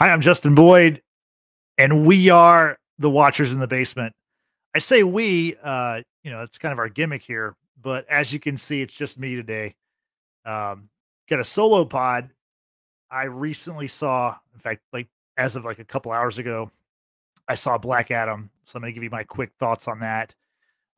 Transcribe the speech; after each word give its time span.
Hi, 0.00 0.08
I'm 0.08 0.22
Justin 0.22 0.54
Boyd, 0.54 1.02
and 1.76 2.06
we 2.06 2.30
are 2.30 2.78
the 2.98 3.10
Watchers 3.10 3.52
in 3.52 3.60
the 3.60 3.66
Basement. 3.66 4.14
I 4.74 4.78
say 4.78 5.02
we, 5.02 5.56
uh, 5.62 6.00
you 6.24 6.30
know, 6.30 6.40
it's 6.40 6.56
kind 6.56 6.72
of 6.72 6.78
our 6.78 6.88
gimmick 6.88 7.20
here, 7.20 7.54
but 7.82 8.08
as 8.08 8.32
you 8.32 8.40
can 8.40 8.56
see, 8.56 8.80
it's 8.80 8.94
just 8.94 9.18
me 9.18 9.36
today. 9.36 9.74
Um, 10.46 10.88
got 11.28 11.38
a 11.38 11.44
solo 11.44 11.84
pod. 11.84 12.30
I 13.10 13.24
recently 13.24 13.88
saw, 13.88 14.36
in 14.54 14.60
fact, 14.60 14.80
like 14.94 15.06
as 15.36 15.54
of 15.54 15.66
like 15.66 15.80
a 15.80 15.84
couple 15.84 16.12
hours 16.12 16.38
ago, 16.38 16.70
I 17.46 17.54
saw 17.54 17.76
Black 17.76 18.10
Adam. 18.10 18.48
So 18.64 18.78
I'm 18.78 18.80
going 18.80 18.94
to 18.94 18.94
give 18.94 19.04
you 19.04 19.10
my 19.10 19.24
quick 19.24 19.50
thoughts 19.60 19.86
on 19.86 20.00
that. 20.00 20.34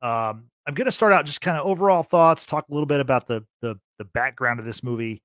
Um, 0.01 0.45
I'm 0.65 0.75
going 0.75 0.85
to 0.85 0.93
start 0.93 1.11
out 1.11 1.25
just 1.25 1.41
kind 1.41 1.57
of 1.57 1.65
overall 1.65 2.03
thoughts, 2.03 2.45
talk 2.45 2.69
a 2.69 2.73
little 2.73 2.87
bit 2.87 3.01
about 3.01 3.27
the 3.27 3.43
the 3.59 3.77
the 3.97 4.05
background 4.05 4.61
of 4.61 4.65
this 4.65 4.81
movie, 4.81 5.21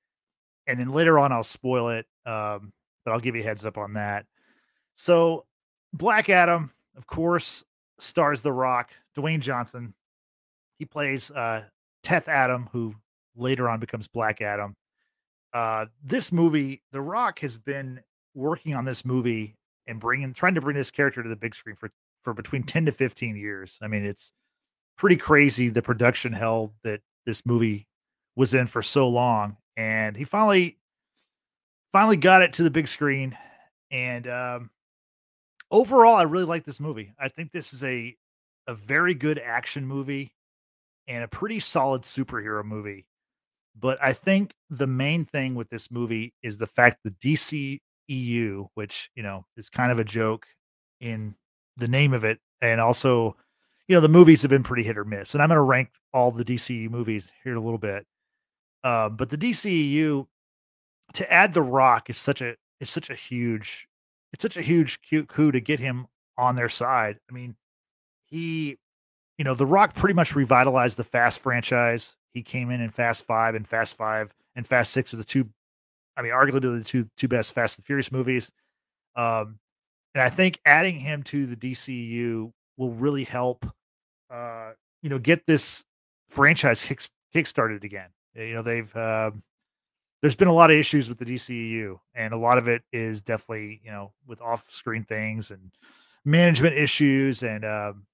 and 0.67 0.81
then 0.81 0.91
later 0.91 1.17
on 1.17 1.31
I'll 1.31 1.45
spoil 1.45 1.91
it. 1.91 2.07
Um, 2.27 2.73
but 3.09 3.15
I'll 3.15 3.21
give 3.21 3.35
you 3.35 3.41
a 3.41 3.45
heads 3.45 3.65
up 3.65 3.79
on 3.79 3.95
that. 3.95 4.27
So, 4.95 5.47
Black 5.95 6.29
Adam, 6.29 6.73
of 6.95 7.07
course, 7.07 7.65
stars 7.99 8.43
The 8.43 8.53
Rock, 8.53 8.91
Dwayne 9.17 9.41
Johnson. 9.41 9.95
He 10.79 10.85
plays 10.85 11.31
uh, 11.31 11.65
Teth 12.03 12.29
Adam, 12.29 12.69
who 12.71 12.95
later 13.35 13.67
on 13.67 13.81
becomes 13.81 14.09
Black 14.09 14.43
Adam. 14.43 14.77
Uh, 15.55 15.87
this 16.05 16.31
movie, 16.33 16.83
The 16.93 17.01
Rock 17.01 17.39
has 17.39 17.57
been 17.57 18.01
working 18.35 18.75
on 18.75 18.85
this 18.85 19.07
movie 19.07 19.57
and 19.87 19.99
bringing, 19.99 20.35
trying 20.35 20.57
to 20.57 20.61
bring 20.61 20.77
this 20.77 20.91
character 20.91 21.23
to 21.23 21.29
the 21.31 21.37
big 21.37 21.55
screen 21.55 21.77
for 21.77 21.91
for 22.23 22.35
between 22.35 22.63
ten 22.63 22.85
to 22.85 22.93
fifteen 22.93 23.37
years. 23.37 23.79
I 23.81 23.87
mean, 23.87 24.05
it's 24.05 24.33
pretty 24.99 25.17
crazy 25.17 25.71
the 25.71 25.81
production 25.81 26.35
hell 26.35 26.75
that 26.83 27.01
this 27.25 27.47
movie 27.47 27.87
was 28.37 28.53
in 28.53 28.67
for 28.67 28.83
so 28.83 29.09
long, 29.09 29.57
and 29.79 30.15
he 30.15 30.25
finally 30.25 30.77
finally 31.93 32.17
got 32.17 32.43
it 32.43 32.55
to 32.55 32.63
the 32.63 32.71
big 32.71 32.89
screen. 32.89 33.37
And 33.91 34.27
um, 34.27 34.71
overall, 35.71 36.17
I 36.17 36.23
really 36.23 36.45
like 36.45 36.65
this 36.65 36.81
movie. 36.81 37.13
I 37.19 37.29
think 37.29 37.53
this 37.53 37.73
is 37.73 37.83
a 37.83 38.17
a 38.67 38.75
very 38.75 39.15
good 39.15 39.39
action 39.39 39.87
movie 39.87 40.35
and 41.07 41.25
a 41.25 41.29
pretty 41.29 41.59
solid 41.59 42.03
superhero 42.03 42.63
movie. 42.63 43.07
But 43.75 43.99
I 44.03 44.13
think 44.13 44.53
the 44.69 44.87
main 44.87 45.25
thing 45.25 45.55
with 45.55 45.71
this 45.71 45.91
movie 45.91 46.35
is 46.43 46.59
the 46.59 46.67
fact 46.67 46.99
the 47.03 47.13
DC 47.13 47.81
EU, 48.09 48.67
which 48.75 49.11
you 49.15 49.23
know 49.23 49.47
is 49.57 49.71
kind 49.71 49.93
of 49.93 49.99
a 49.99 50.05
joke 50.05 50.47
in 51.01 51.35
the 51.77 51.89
name 51.89 52.13
of 52.13 52.25
it, 52.25 52.41
and 52.61 52.81
also, 52.81 53.37
you 53.87 53.95
know, 53.95 54.01
the 54.01 54.09
movies 54.09 54.43
have 54.43 54.51
been 54.51 54.63
pretty 54.65 54.83
hit 54.83 54.99
or 54.99 55.05
miss. 55.05 55.35
And 55.35 55.43
I'm 55.43 55.49
going 55.49 55.57
to 55.57 55.63
rank 55.63 55.91
all 56.13 56.33
the 56.33 56.45
DCEU 56.45 56.91
movies 56.91 57.31
here 57.45 57.53
in 57.53 57.59
a 57.59 57.63
little 57.63 57.79
bit. 57.79 58.05
Um, 58.83 59.17
but 59.17 59.31
the 59.31 59.39
DCEU 59.39 60.27
to 61.15 61.33
add 61.33 61.55
the 61.55 61.63
Rock 61.63 62.11
is 62.11 62.19
such 62.19 62.41
a 62.41 62.57
is 62.81 62.91
such 62.91 63.11
a 63.11 63.15
huge 63.15 63.89
it's 64.33 64.43
such 64.43 64.57
a 64.57 64.63
huge 64.63 65.01
cute 65.03 65.29
coup 65.29 65.53
to 65.53 65.61
get 65.61 65.81
him 65.81 66.07
on 66.37 66.57
their 66.57 66.69
side. 66.69 67.19
I 67.31 67.33
mean, 67.33 67.57
he, 68.27 68.79
you 69.39 69.45
know, 69.45 69.55
the 69.55 69.67
Rock 69.67 69.95
pretty 69.95 70.15
much 70.15 70.37
revitalized 70.37 70.97
the 70.97 71.05
Fast 71.05 71.41
franchise. 71.41 72.15
He 72.33 72.43
came 72.43 72.71
in 72.71 72.81
in 72.81 72.91
Fast 72.91 73.25
Five 73.27 73.55
and 73.55 73.67
Fast 73.67 73.97
Five 73.97 74.33
and 74.55 74.67
Fast 74.67 74.93
Six 74.93 75.15
are 75.15 75.17
the 75.17 75.25
two, 75.25 75.49
I 76.17 76.23
mean, 76.23 76.33
arguably 76.33 76.79
the 76.79 76.85
two 76.85 77.09
two 77.17 77.29
best 77.29 77.55
Fast 77.55 77.79
and 77.79 77.85
Furious 77.85 78.13
movies. 78.13 78.51
Um, 79.17 79.59
and 80.15 80.23
I 80.23 80.29
think 80.29 80.61
adding 80.65 80.97
him 80.97 81.23
to 81.25 81.47
the 81.47 81.57
DCU 81.57 82.53
will 82.77 82.91
really 82.91 83.25
help, 83.25 83.67
uh, 84.31 84.73
you 85.03 85.11
know, 85.11 85.19
get 85.19 85.47
this 85.47 85.85
franchise 86.29 86.85
kick 86.85 87.03
kickstarted 87.35 87.85
again. 87.85 88.09
You 88.35 88.55
know, 88.55 88.63
they've 88.63 88.95
uh, 88.97 89.31
there's 90.21 90.37
been 90.37 90.49
a 90.49 90.55
lot 90.55 90.71
of 90.71 90.77
issues 90.77 91.09
with 91.09 91.19
the 91.19 91.25
DCEU, 91.25 91.99
and 92.15 92.33
a 92.33 92.39
lot 92.39 92.59
of 92.59 92.69
it 92.69 92.83
is 92.93 93.23
definitely 93.23 93.81
you 93.85 93.91
know 93.91 94.13
with 94.27 94.41
off-screen 94.41 95.05
things 95.05 95.51
and 95.51 95.71
management 96.25 96.77
issues, 96.77 97.43
and 97.43 97.65
um, 97.65 98.07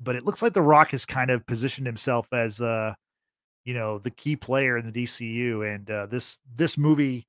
but 0.00 0.16
it 0.16 0.24
looks 0.24 0.42
like 0.42 0.52
The 0.52 0.62
Rock 0.62 0.90
has 0.90 1.04
kind 1.04 1.30
of 1.30 1.46
positioned 1.46 1.86
himself 1.86 2.32
as 2.32 2.60
uh, 2.60 2.94
you 3.64 3.74
know 3.74 3.98
the 3.98 4.10
key 4.10 4.36
player 4.36 4.76
in 4.76 4.90
the 4.90 5.04
DCU, 5.04 5.74
and 5.74 5.90
uh, 5.90 6.06
this 6.06 6.38
this 6.54 6.76
movie, 6.76 7.26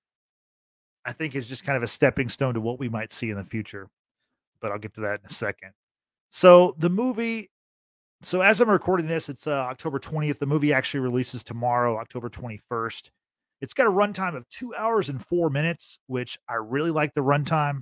I 1.06 1.14
think, 1.14 1.36
is 1.36 1.48
just 1.48 1.64
kind 1.64 1.78
of 1.78 1.84
a 1.84 1.88
stepping 1.88 2.30
stone 2.30 2.54
to 2.56 2.62
what 2.62 2.80
we 2.80 2.90
might 2.90 3.12
see 3.12 3.30
in 3.30 3.38
the 3.38 3.44
future. 3.44 3.88
But 4.62 4.72
I'll 4.72 4.80
get 4.80 4.94
to 4.96 5.02
that 5.02 5.20
in 5.22 5.26
a 5.28 5.34
second. 5.34 5.72
So 6.32 6.76
the 6.78 6.90
movie 6.90 7.50
so 8.22 8.42
as 8.42 8.60
I'm 8.60 8.70
recording 8.70 9.08
this, 9.08 9.30
it's 9.30 9.46
uh, 9.46 9.52
October 9.52 10.00
20th. 10.00 10.40
The 10.40 10.46
movie 10.48 10.74
actually 10.74 11.02
releases 11.02 11.44
tomorrow, 11.44 11.98
October 11.98 12.30
21st. 12.30 13.12
It's 13.66 13.74
got 13.74 13.88
a 13.88 13.92
runtime 13.92 14.36
of 14.36 14.48
two 14.50 14.76
hours 14.76 15.10
and 15.10 15.20
four 15.26 15.50
minutes, 15.50 16.00
which 16.06 16.38
I 16.48 16.54
really 16.54 16.92
like 16.92 17.16
the 17.16 17.22
runtime. 17.22 17.82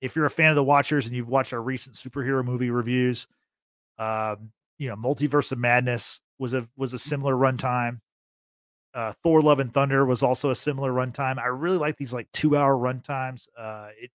If 0.00 0.16
you're 0.16 0.24
a 0.24 0.30
fan 0.30 0.48
of 0.48 0.56
the 0.56 0.64
Watchers 0.64 1.06
and 1.06 1.14
you've 1.14 1.28
watched 1.28 1.52
our 1.52 1.60
recent 1.60 1.94
superhero 1.94 2.42
movie 2.42 2.70
reviews, 2.70 3.26
um, 3.98 4.50
you 4.78 4.88
know, 4.88 4.96
Multiverse 4.96 5.52
of 5.52 5.58
Madness 5.58 6.22
was 6.38 6.54
a 6.54 6.66
was 6.74 6.94
a 6.94 6.98
similar 6.98 7.34
runtime. 7.34 8.00
Uh, 8.94 9.12
Thor: 9.22 9.42
Love 9.42 9.60
and 9.60 9.74
Thunder 9.74 10.06
was 10.06 10.22
also 10.22 10.48
a 10.48 10.54
similar 10.54 10.90
runtime. 10.90 11.38
I 11.38 11.48
really 11.48 11.76
like 11.76 11.98
these 11.98 12.14
like 12.14 12.32
two 12.32 12.56
hour 12.56 12.74
runtimes. 12.74 13.46
Uh, 13.58 13.88
it, 14.00 14.10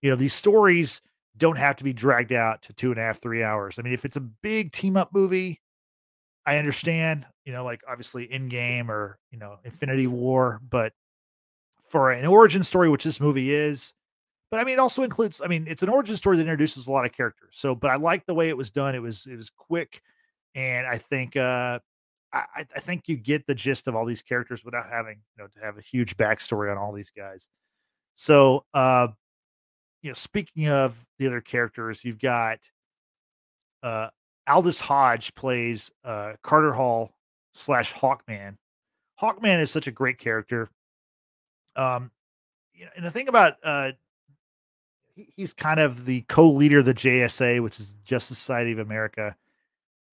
you 0.00 0.10
know, 0.10 0.16
these 0.16 0.34
stories 0.34 1.00
don't 1.36 1.58
have 1.58 1.76
to 1.76 1.84
be 1.84 1.92
dragged 1.92 2.32
out 2.32 2.62
to 2.62 2.72
two 2.72 2.90
and 2.90 2.98
a 2.98 3.02
half, 3.02 3.22
three 3.22 3.44
hours. 3.44 3.78
I 3.78 3.82
mean, 3.82 3.92
if 3.92 4.04
it's 4.04 4.16
a 4.16 4.20
big 4.20 4.72
team 4.72 4.96
up 4.96 5.10
movie, 5.14 5.60
I 6.44 6.58
understand, 6.58 7.26
you 7.44 7.52
know, 7.52 7.64
like 7.64 7.82
obviously 7.88 8.26
Endgame 8.28 8.88
or, 8.88 9.18
you 9.30 9.38
know, 9.38 9.58
Infinity 9.64 10.06
War, 10.06 10.60
but 10.68 10.92
for 11.88 12.10
an 12.10 12.26
origin 12.26 12.62
story, 12.62 12.88
which 12.88 13.04
this 13.04 13.20
movie 13.20 13.52
is, 13.52 13.92
but 14.50 14.60
I 14.60 14.64
mean, 14.64 14.74
it 14.74 14.78
also 14.80 15.02
includes, 15.02 15.40
I 15.42 15.46
mean, 15.46 15.66
it's 15.68 15.82
an 15.82 15.88
origin 15.88 16.16
story 16.16 16.36
that 16.36 16.42
introduces 16.42 16.86
a 16.86 16.90
lot 16.90 17.06
of 17.06 17.12
characters. 17.12 17.50
So, 17.52 17.74
but 17.74 17.90
I 17.90 17.96
like 17.96 18.26
the 18.26 18.34
way 18.34 18.48
it 18.48 18.56
was 18.56 18.70
done. 18.70 18.94
It 18.94 19.02
was, 19.02 19.26
it 19.26 19.36
was 19.36 19.50
quick. 19.50 20.02
And 20.54 20.86
I 20.86 20.98
think, 20.98 21.36
uh, 21.36 21.78
I, 22.34 22.66
I 22.74 22.80
think 22.80 23.08
you 23.08 23.16
get 23.16 23.46
the 23.46 23.54
gist 23.54 23.88
of 23.88 23.94
all 23.94 24.06
these 24.06 24.22
characters 24.22 24.64
without 24.64 24.88
having, 24.90 25.18
you 25.36 25.42
know, 25.42 25.48
to 25.48 25.60
have 25.64 25.78
a 25.78 25.82
huge 25.82 26.16
backstory 26.16 26.70
on 26.72 26.78
all 26.78 26.92
these 26.92 27.10
guys. 27.10 27.46
So, 28.14 28.64
uh, 28.74 29.08
you 30.02 30.10
know, 30.10 30.14
speaking 30.14 30.68
of 30.68 30.96
the 31.18 31.26
other 31.26 31.40
characters, 31.40 32.04
you've 32.04 32.18
got 32.18 32.58
uh 33.82 34.08
Aldis 34.48 34.80
Hodge 34.80 35.34
plays 35.34 35.90
uh, 36.04 36.34
Carter 36.42 36.72
Hall 36.72 37.12
slash 37.54 37.92
Hawkman. 37.94 38.56
Hawkman 39.20 39.60
is 39.60 39.70
such 39.70 39.86
a 39.86 39.92
great 39.92 40.18
character. 40.18 40.68
Um, 41.76 42.10
you 42.74 42.84
know, 42.84 42.90
and 42.96 43.04
the 43.04 43.10
thing 43.10 43.28
about 43.28 43.56
uh, 43.62 43.92
he, 45.14 45.28
he's 45.36 45.52
kind 45.52 45.80
of 45.80 46.04
the 46.04 46.22
co-leader 46.22 46.80
of 46.80 46.84
the 46.84 46.94
JSA, 46.94 47.62
which 47.62 47.78
is 47.78 47.96
Justice 48.04 48.38
Society 48.38 48.72
of 48.72 48.78
America. 48.78 49.36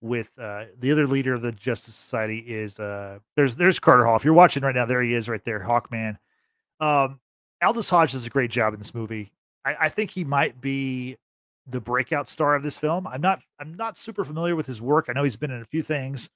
With 0.02 0.32
uh, 0.40 0.66
the 0.80 0.94
other 0.94 1.08
leader 1.08 1.34
of 1.34 1.42
the 1.42 1.52
Justice 1.52 1.96
Society 1.96 2.40
is 2.40 2.80
uh, 2.80 3.20
there's 3.36 3.58
there's 3.58 3.80
Carter 3.80 4.06
Hall. 4.06 4.16
If 4.16 4.24
you're 4.24 4.34
watching 4.34 4.64
right 4.64 4.74
now, 4.74 4.86
there 4.86 5.02
he 5.02 5.14
is, 5.14 5.28
right 5.28 5.44
there, 5.44 5.60
Hawkman. 5.60 6.18
Um, 6.80 7.20
Aldis 7.62 7.90
Hodge 7.90 8.14
does 8.14 8.26
a 8.26 8.30
great 8.30 8.50
job 8.50 8.74
in 8.74 8.80
this 8.80 8.94
movie. 8.94 9.34
I, 9.66 9.76
I 9.82 9.90
think 9.90 10.12
he 10.12 10.24
might 10.24 10.62
be 10.62 11.18
the 11.68 11.82
breakout 11.82 12.30
star 12.30 12.56
of 12.56 12.64
this 12.64 12.78
film. 12.78 13.08
I'm 13.08 13.22
not 13.22 13.42
I'm 13.60 13.74
not 13.76 13.98
super 13.98 14.24
familiar 14.24 14.56
with 14.56 14.66
his 14.66 14.82
work. 14.82 15.06
I 15.08 15.14
know 15.14 15.24
he's 15.24 15.38
been 15.38 15.52
in 15.52 15.62
a 15.62 15.66
few 15.66 15.84
things, 15.84 16.30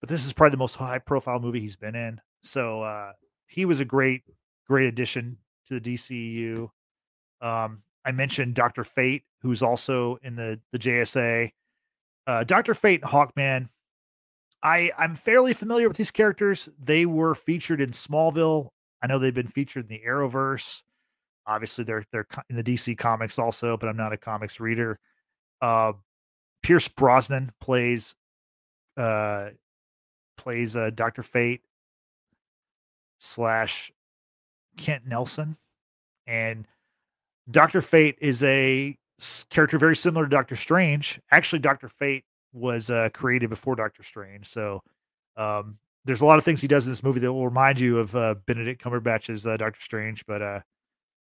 but 0.00 0.08
this 0.08 0.24
is 0.24 0.32
probably 0.32 0.52
the 0.52 0.58
most 0.58 0.76
high 0.76 0.98
profile 0.98 1.40
movie 1.40 1.60
he's 1.60 1.76
been 1.76 1.94
in. 1.94 2.20
So 2.42 2.82
uh, 2.82 3.12
he 3.46 3.64
was 3.64 3.80
a 3.80 3.84
great 3.84 4.22
great 4.66 4.86
addition 4.86 5.38
to 5.66 5.80
the 5.80 5.94
DCU. 5.94 6.68
Um, 7.40 7.82
I 8.04 8.12
mentioned 8.12 8.54
Doctor 8.54 8.84
Fate, 8.84 9.24
who's 9.42 9.62
also 9.62 10.18
in 10.22 10.36
the 10.36 10.60
the 10.72 10.78
JSA. 10.78 11.50
Uh, 12.26 12.44
Doctor 12.44 12.74
Fate 12.74 13.02
and 13.02 13.10
Hawkman. 13.10 13.68
I 14.62 14.92
I'm 14.98 15.14
fairly 15.14 15.52
familiar 15.52 15.88
with 15.88 15.96
these 15.96 16.10
characters. 16.10 16.68
They 16.82 17.06
were 17.06 17.34
featured 17.34 17.80
in 17.80 17.90
Smallville. 17.90 18.68
I 19.02 19.06
know 19.06 19.18
they've 19.18 19.34
been 19.34 19.46
featured 19.46 19.90
in 19.90 19.96
the 19.96 20.02
Arrowverse. 20.06 20.82
Obviously, 21.46 21.84
they're 21.84 22.04
they're 22.10 22.26
in 22.48 22.56
the 22.56 22.64
DC 22.64 22.96
comics 22.96 23.38
also, 23.38 23.76
but 23.76 23.88
I'm 23.88 23.96
not 23.96 24.12
a 24.12 24.16
comics 24.16 24.60
reader. 24.60 24.98
Uh, 25.60 25.92
Pierce 26.62 26.88
Brosnan 26.88 27.52
plays 27.60 28.14
uh, 28.96 29.50
plays 30.36 30.76
uh, 30.76 30.90
Doctor 30.94 31.22
Fate 31.22 31.62
slash 33.18 33.92
Kent 34.78 35.06
Nelson, 35.06 35.56
and 36.26 36.66
Doctor 37.50 37.82
Fate 37.82 38.16
is 38.20 38.42
a 38.42 38.96
character 39.50 39.78
very 39.78 39.96
similar 39.96 40.24
to 40.24 40.30
Doctor 40.30 40.56
Strange. 40.56 41.20
Actually, 41.30 41.58
Doctor 41.58 41.88
Fate 41.88 42.24
was 42.52 42.88
uh, 42.88 43.10
created 43.12 43.50
before 43.50 43.76
Doctor 43.76 44.02
Strange, 44.02 44.48
so 44.48 44.82
um, 45.36 45.76
there's 46.04 46.20
a 46.20 46.26
lot 46.26 46.38
of 46.38 46.44
things 46.44 46.60
he 46.60 46.68
does 46.68 46.86
in 46.86 46.92
this 46.92 47.02
movie 47.02 47.20
that 47.20 47.32
will 47.32 47.44
remind 47.44 47.78
you 47.78 47.98
of 47.98 48.14
uh, 48.14 48.34
Benedict 48.46 48.82
Cumberbatch's 48.82 49.46
uh, 49.46 49.56
Doctor 49.56 49.80
Strange, 49.80 50.24
but 50.26 50.42
uh, 50.42 50.60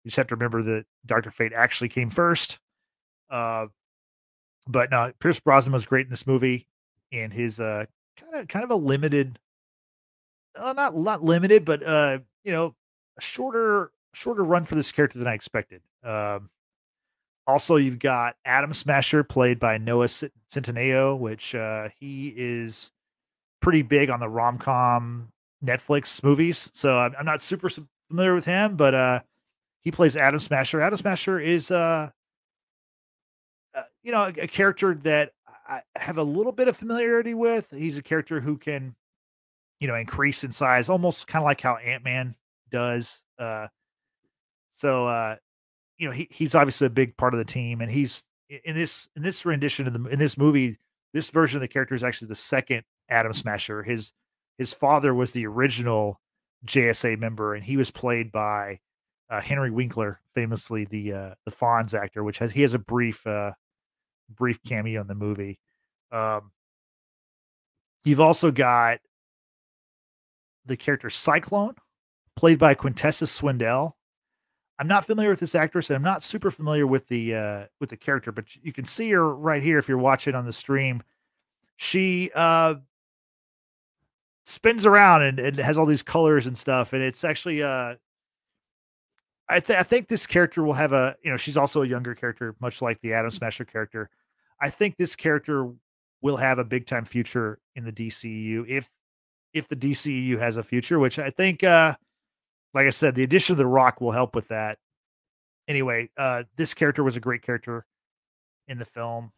you 0.03 0.09
just 0.09 0.17
have 0.17 0.27
to 0.27 0.35
remember 0.35 0.61
that 0.61 0.85
Doctor 1.05 1.31
Fate 1.31 1.53
actually 1.53 1.89
came 1.89 2.09
first. 2.09 2.59
Uh, 3.29 3.67
but 4.67 4.91
no, 4.91 5.11
Pierce 5.19 5.39
Brosnan 5.39 5.73
was 5.73 5.85
great 5.85 6.05
in 6.05 6.09
this 6.09 6.27
movie, 6.27 6.67
and 7.11 7.33
his 7.33 7.59
uh 7.59 7.85
kind 8.19 8.35
of 8.35 8.47
kind 8.47 8.63
of 8.63 8.71
a 8.71 8.75
limited, 8.75 9.39
uh, 10.55 10.73
not 10.73 10.95
not 10.95 11.23
limited, 11.23 11.65
but 11.65 11.83
uh 11.83 12.19
you 12.43 12.51
know, 12.51 12.75
a 13.17 13.21
shorter 13.21 13.91
shorter 14.13 14.43
run 14.43 14.65
for 14.65 14.75
this 14.75 14.91
character 14.91 15.19
than 15.19 15.27
I 15.27 15.33
expected. 15.33 15.81
Um, 16.03 16.49
also, 17.45 17.75
you've 17.75 17.99
got 17.99 18.35
Atom 18.45 18.73
Smasher, 18.73 19.23
played 19.23 19.59
by 19.59 19.77
Noah 19.77 20.07
Centineo, 20.07 21.17
which 21.17 21.53
uh, 21.55 21.89
he 21.99 22.33
is 22.35 22.91
pretty 23.61 23.81
big 23.81 24.09
on 24.09 24.19
the 24.19 24.29
rom 24.29 24.57
com 24.57 25.29
Netflix 25.63 26.23
movies. 26.23 26.71
So 26.73 26.97
I'm, 26.97 27.13
I'm, 27.19 27.25
not 27.25 27.41
super 27.41 27.69
familiar 28.09 28.33
with 28.33 28.45
him, 28.45 28.75
but 28.77 28.93
uh, 28.93 29.19
he 29.83 29.91
plays 29.91 30.15
Atom 30.15 30.39
Smasher. 30.39 30.81
Atom 30.81 30.97
Smasher 30.97 31.39
is, 31.39 31.71
uh, 31.71 32.09
uh, 33.75 33.81
you 34.01 34.11
know, 34.11 34.23
a, 34.23 34.43
a, 34.43 34.47
character 34.47 34.95
that 35.03 35.33
I 35.67 35.81
have 35.95 36.17
a 36.17 36.23
little 36.23 36.51
bit 36.51 36.67
of 36.67 36.77
familiarity 36.77 37.33
with. 37.33 37.69
He's 37.71 37.97
a 37.97 38.03
character 38.03 38.39
who 38.39 38.57
can, 38.57 38.95
you 39.79 39.87
know, 39.87 39.95
increase 39.95 40.43
in 40.43 40.51
size, 40.51 40.89
almost 40.89 41.27
kind 41.27 41.43
of 41.43 41.45
like 41.45 41.61
how 41.61 41.77
Ant 41.77 42.03
Man 42.03 42.35
does. 42.71 43.23
Uh, 43.37 43.67
so 44.71 45.07
uh, 45.07 45.35
you 45.97 46.07
know, 46.07 46.13
he, 46.13 46.27
he's 46.31 46.55
obviously 46.55 46.87
a 46.87 46.91
big 46.91 47.15
part 47.17 47.33
of 47.33 47.37
the 47.37 47.45
team, 47.45 47.81
and 47.81 47.91
he's 47.91 48.25
in 48.49 48.75
this 48.75 49.07
in 49.15 49.23
this 49.23 49.45
rendition 49.45 49.87
of 49.87 49.93
the 49.93 50.09
in 50.09 50.19
this 50.19 50.37
movie. 50.37 50.77
This 51.13 51.29
version 51.29 51.57
of 51.57 51.61
the 51.61 51.67
character 51.67 51.93
is 51.93 52.03
actually 52.03 52.29
the 52.29 52.35
second 52.35 52.83
Atom 53.07 53.33
Smasher. 53.33 53.83
His 53.83 54.13
his 54.57 54.73
father 54.73 55.13
was 55.13 55.31
the 55.31 55.45
original 55.45 56.19
JSA 56.65 57.19
member, 57.19 57.53
and 57.53 57.63
he 57.63 57.77
was 57.77 57.91
played 57.91 58.31
by 58.31 58.79
uh, 59.29 59.41
Henry 59.41 59.71
Winkler, 59.71 60.19
famously 60.33 60.85
the 60.85 61.13
uh, 61.13 61.33
the 61.45 61.51
Fonz 61.51 61.93
actor, 61.93 62.23
which 62.23 62.37
has 62.39 62.51
he 62.51 62.61
has 62.61 62.73
a 62.73 62.79
brief 62.79 63.25
uh, 63.25 63.51
brief 64.29 64.61
cameo 64.63 65.01
in 65.01 65.07
the 65.07 65.15
movie. 65.15 65.59
Um, 66.11 66.51
you've 68.03 68.19
also 68.19 68.51
got 68.51 68.99
the 70.65 70.77
character 70.77 71.09
Cyclone, 71.09 71.75
played 72.35 72.59
by 72.59 72.75
Quintessa 72.75 73.27
Swindell, 73.27 73.93
I'm 74.79 74.87
not 74.87 75.05
familiar 75.05 75.29
with 75.29 75.39
this 75.39 75.55
actress, 75.55 75.89
and 75.89 75.95
I'm 75.95 76.03
not 76.03 76.23
super 76.23 76.49
familiar 76.49 76.87
with 76.87 77.07
the 77.07 77.35
uh, 77.35 77.65
with 77.79 77.89
the 77.89 77.97
character, 77.97 78.31
but 78.31 78.45
you 78.61 78.73
can 78.73 78.85
see 78.85 79.11
her 79.11 79.33
right 79.35 79.61
here 79.61 79.77
if 79.77 79.87
you're 79.87 79.97
watching 79.97 80.35
on 80.35 80.45
the 80.45 80.53
stream. 80.53 81.03
She 81.77 82.31
uh, 82.33 82.75
spins 84.45 84.85
around 84.85 85.21
and, 85.21 85.39
and 85.39 85.57
has 85.57 85.77
all 85.77 85.85
these 85.85 86.03
colors 86.03 86.47
and 86.47 86.57
stuff, 86.57 86.93
and 86.93 87.03
it's 87.03 87.23
actually 87.23 87.61
uh, 87.61 87.95
I, 89.53 89.59
th- 89.59 89.79
I 89.79 89.83
think 89.83 90.07
this 90.07 90.25
character 90.25 90.63
will 90.63 90.73
have 90.73 90.93
a 90.93 91.15
you 91.23 91.31
know 91.31 91.37
she's 91.37 91.57
also 91.57 91.83
a 91.83 91.87
younger 91.87 92.15
character, 92.15 92.55
much 92.59 92.81
like 92.81 92.99
the 93.01 93.13
Atom 93.13 93.31
Smasher 93.31 93.65
character. 93.65 94.09
I 94.59 94.69
think 94.69 94.97
this 94.97 95.15
character 95.15 95.71
will 96.21 96.37
have 96.37 96.57
a 96.57 96.63
big 96.63 96.87
time 96.87 97.05
future 97.05 97.59
in 97.75 97.85
the 97.85 97.91
DCU 97.91 98.65
if 98.67 98.89
if 99.53 99.67
the 99.67 99.75
DCU 99.75 100.39
has 100.39 100.57
a 100.57 100.63
future, 100.63 100.99
which 100.99 101.19
I 101.19 101.29
think 101.29 101.63
uh 101.63 101.95
like 102.73 102.87
I 102.87 102.91
said, 102.91 103.15
the 103.15 103.23
addition 103.23 103.53
of 103.53 103.57
the 103.57 103.67
Rock 103.67 104.01
will 104.01 104.11
help 104.11 104.33
with 104.35 104.47
that. 104.47 104.79
Anyway, 105.67 106.09
uh, 106.17 106.43
this 106.57 106.73
character 106.73 107.03
was 107.03 107.15
a 107.15 107.21
great 107.21 107.43
character 107.43 107.85
in 108.67 108.79
the 108.79 108.85
film. 108.85 109.31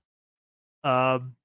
Um, 0.84 1.36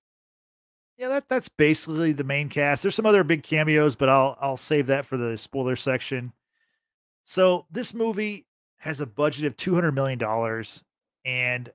yeah, 0.97 1.09
that 1.09 1.29
that's 1.29 1.49
basically 1.49 2.13
the 2.13 2.25
main 2.25 2.49
cast. 2.49 2.83
There's 2.83 2.95
some 2.95 3.07
other 3.07 3.25
big 3.25 3.43
cameos, 3.43 3.97
but 3.97 4.09
I'll 4.09 4.37
I'll 4.41 4.57
save 4.57 4.87
that 4.87 5.07
for 5.07 5.17
the 5.17 5.37
spoiler 5.37 5.77
section. 5.77 6.33
So 7.25 7.67
this 7.71 7.95
movie 7.95 8.47
has 8.81 9.01
a 9.01 9.07
budget 9.07 9.45
of 9.45 9.57
two 9.57 9.75
hundred 9.75 9.93
million 9.93 10.19
dollars, 10.19 10.85
and 11.25 11.71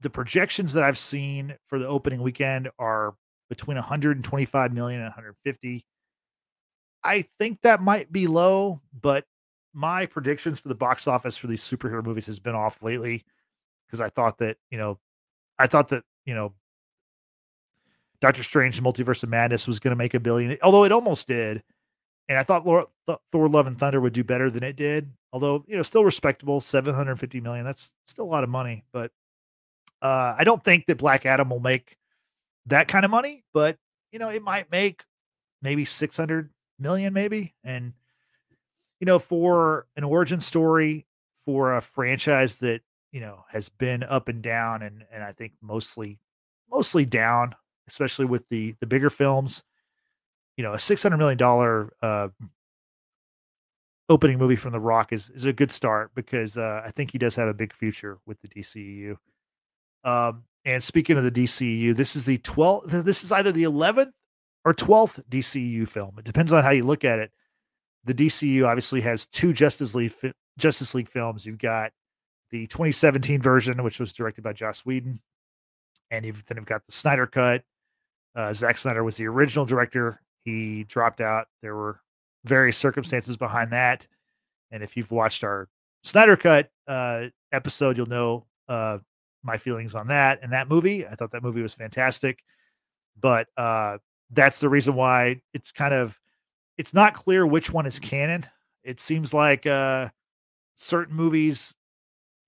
the 0.00 0.10
projections 0.10 0.72
that 0.72 0.82
I've 0.82 0.98
seen 0.98 1.56
for 1.66 1.78
the 1.78 1.86
opening 1.86 2.22
weekend 2.22 2.70
are 2.78 3.14
between 3.48 3.76
125 3.76 4.72
million 4.72 5.00
and 5.00 5.08
150. 5.08 5.84
I 7.04 7.26
think 7.38 7.60
that 7.62 7.82
might 7.82 8.10
be 8.10 8.26
low, 8.26 8.80
but 8.98 9.24
my 9.74 10.06
predictions 10.06 10.60
for 10.60 10.68
the 10.68 10.74
box 10.74 11.06
office 11.06 11.36
for 11.36 11.46
these 11.46 11.62
superhero 11.62 12.04
movies 12.04 12.26
has 12.26 12.38
been 12.38 12.54
off 12.54 12.82
lately 12.82 13.24
because 13.86 14.00
I 14.00 14.08
thought 14.08 14.38
that 14.38 14.56
you 14.70 14.78
know, 14.78 14.98
I 15.58 15.66
thought 15.66 15.88
that 15.90 16.04
you 16.24 16.34
know, 16.34 16.54
Doctor 18.20 18.42
Strange: 18.42 18.82
Multiverse 18.82 19.22
of 19.22 19.28
Madness 19.28 19.66
was 19.66 19.78
going 19.78 19.92
to 19.92 19.96
make 19.96 20.14
a 20.14 20.20
billion, 20.20 20.56
although 20.62 20.84
it 20.84 20.92
almost 20.92 21.28
did, 21.28 21.62
and 22.30 22.38
I 22.38 22.44
thought 22.44 22.64
Thor: 22.64 23.48
Love 23.48 23.66
and 23.66 23.76
Thunder 23.76 24.00
would 24.00 24.12
do 24.12 24.22
better 24.22 24.48
than 24.48 24.62
it 24.62 24.76
did, 24.76 25.10
although 25.32 25.64
you 25.66 25.76
know, 25.76 25.82
still 25.82 26.04
respectable, 26.04 26.60
seven 26.60 26.94
hundred 26.94 27.18
fifty 27.18 27.40
million. 27.40 27.64
That's 27.64 27.92
still 28.06 28.24
a 28.24 28.30
lot 28.30 28.44
of 28.44 28.48
money, 28.48 28.84
but 28.92 29.10
uh, 30.00 30.36
I 30.38 30.44
don't 30.44 30.62
think 30.62 30.86
that 30.86 30.96
Black 30.96 31.26
Adam 31.26 31.50
will 31.50 31.60
make 31.60 31.98
that 32.66 32.86
kind 32.86 33.04
of 33.04 33.10
money, 33.10 33.42
but 33.52 33.78
you 34.12 34.20
know, 34.20 34.28
it 34.28 34.42
might 34.42 34.70
make 34.70 35.02
maybe 35.60 35.84
six 35.84 36.16
hundred 36.16 36.50
million, 36.78 37.12
maybe, 37.12 37.52
and 37.64 37.94
you 39.00 39.06
know, 39.06 39.18
for 39.18 39.86
an 39.96 40.04
origin 40.04 40.40
story 40.40 41.06
for 41.44 41.74
a 41.74 41.80
franchise 41.80 42.58
that, 42.58 42.82
you 43.10 43.20
know, 43.20 43.44
has 43.50 43.70
been 43.70 44.04
up 44.04 44.28
and 44.28 44.40
down 44.40 44.82
and 44.82 45.04
and 45.12 45.24
I 45.24 45.32
think 45.32 45.54
mostly 45.60 46.20
mostly 46.70 47.04
down, 47.04 47.56
especially 47.88 48.26
with 48.26 48.48
the 48.50 48.76
the 48.78 48.86
bigger 48.86 49.10
films. 49.10 49.64
You 50.56 50.64
know, 50.64 50.74
a 50.74 50.78
six 50.78 51.02
hundred 51.02 51.18
million 51.18 51.38
dollar 51.38 51.92
uh, 52.02 52.28
opening 54.08 54.38
movie 54.38 54.56
from 54.56 54.72
The 54.72 54.80
Rock 54.80 55.12
is 55.12 55.30
is 55.30 55.44
a 55.44 55.52
good 55.52 55.70
start 55.70 56.12
because 56.14 56.58
uh, 56.58 56.82
I 56.84 56.90
think 56.90 57.12
he 57.12 57.18
does 57.18 57.36
have 57.36 57.48
a 57.48 57.54
big 57.54 57.72
future 57.72 58.18
with 58.26 58.40
the 58.42 58.48
DCU. 58.48 59.16
Um, 60.04 60.44
and 60.64 60.82
speaking 60.82 61.16
of 61.16 61.24
the 61.24 61.30
DCU, 61.30 61.96
this 61.96 62.16
is 62.16 62.24
the 62.24 62.38
12th. 62.38 63.04
This 63.04 63.24
is 63.24 63.32
either 63.32 63.52
the 63.52 63.62
11th 63.62 64.12
or 64.64 64.74
12th 64.74 65.22
DCU 65.30 65.88
film. 65.88 66.16
It 66.18 66.24
depends 66.24 66.52
on 66.52 66.62
how 66.62 66.70
you 66.70 66.84
look 66.84 67.04
at 67.04 67.18
it 67.18 67.30
the 68.04 68.14
DCU 68.14 68.66
obviously 68.66 69.00
has 69.02 69.26
two 69.26 69.52
Justice 69.52 69.94
League 69.94 70.14
Justice 70.58 70.94
League 70.94 71.08
films. 71.08 71.44
You've 71.44 71.58
got 71.58 71.92
the 72.50 72.66
2017 72.66 73.40
version, 73.40 73.82
which 73.82 74.00
was 74.00 74.12
directed 74.12 74.42
by 74.42 74.52
Joss 74.52 74.84
Whedon, 74.84 75.20
and 76.10 76.24
you've 76.24 76.44
then 76.46 76.56
you've 76.56 76.66
got 76.66 76.86
the 76.86 76.92
Snyder 76.92 77.26
Cut. 77.26 77.62
Uh, 78.34 78.52
Zack 78.52 78.78
Snyder 78.78 79.04
was 79.04 79.16
the 79.16 79.26
original 79.26 79.66
director. 79.66 80.20
He 80.44 80.84
dropped 80.84 81.20
out. 81.20 81.48
There 81.62 81.74
were 81.74 82.00
various 82.44 82.76
circumstances 82.76 83.36
behind 83.36 83.72
that, 83.72 84.06
and 84.70 84.82
if 84.82 84.96
you've 84.96 85.10
watched 85.10 85.44
our 85.44 85.68
Snyder 86.02 86.36
Cut 86.36 86.70
uh, 86.88 87.26
episode, 87.52 87.96
you'll 87.96 88.06
know 88.06 88.46
uh, 88.68 88.98
my 89.42 89.56
feelings 89.56 89.94
on 89.94 90.08
that 90.08 90.40
and 90.42 90.52
that 90.52 90.68
movie. 90.68 91.06
I 91.06 91.14
thought 91.14 91.32
that 91.32 91.42
movie 91.42 91.62
was 91.62 91.74
fantastic, 91.74 92.42
but 93.20 93.48
uh, 93.56 93.98
that's 94.30 94.60
the 94.60 94.68
reason 94.68 94.94
why 94.94 95.42
it's 95.52 95.72
kind 95.72 95.94
of 95.94 96.18
it's 96.78 96.94
not 96.94 97.14
clear 97.14 97.46
which 97.46 97.72
one 97.72 97.86
is 97.86 97.98
canon. 97.98 98.46
It 98.82 99.00
seems 99.00 99.34
like 99.34 99.66
uh, 99.66 100.08
certain 100.76 101.14
movies, 101.14 101.74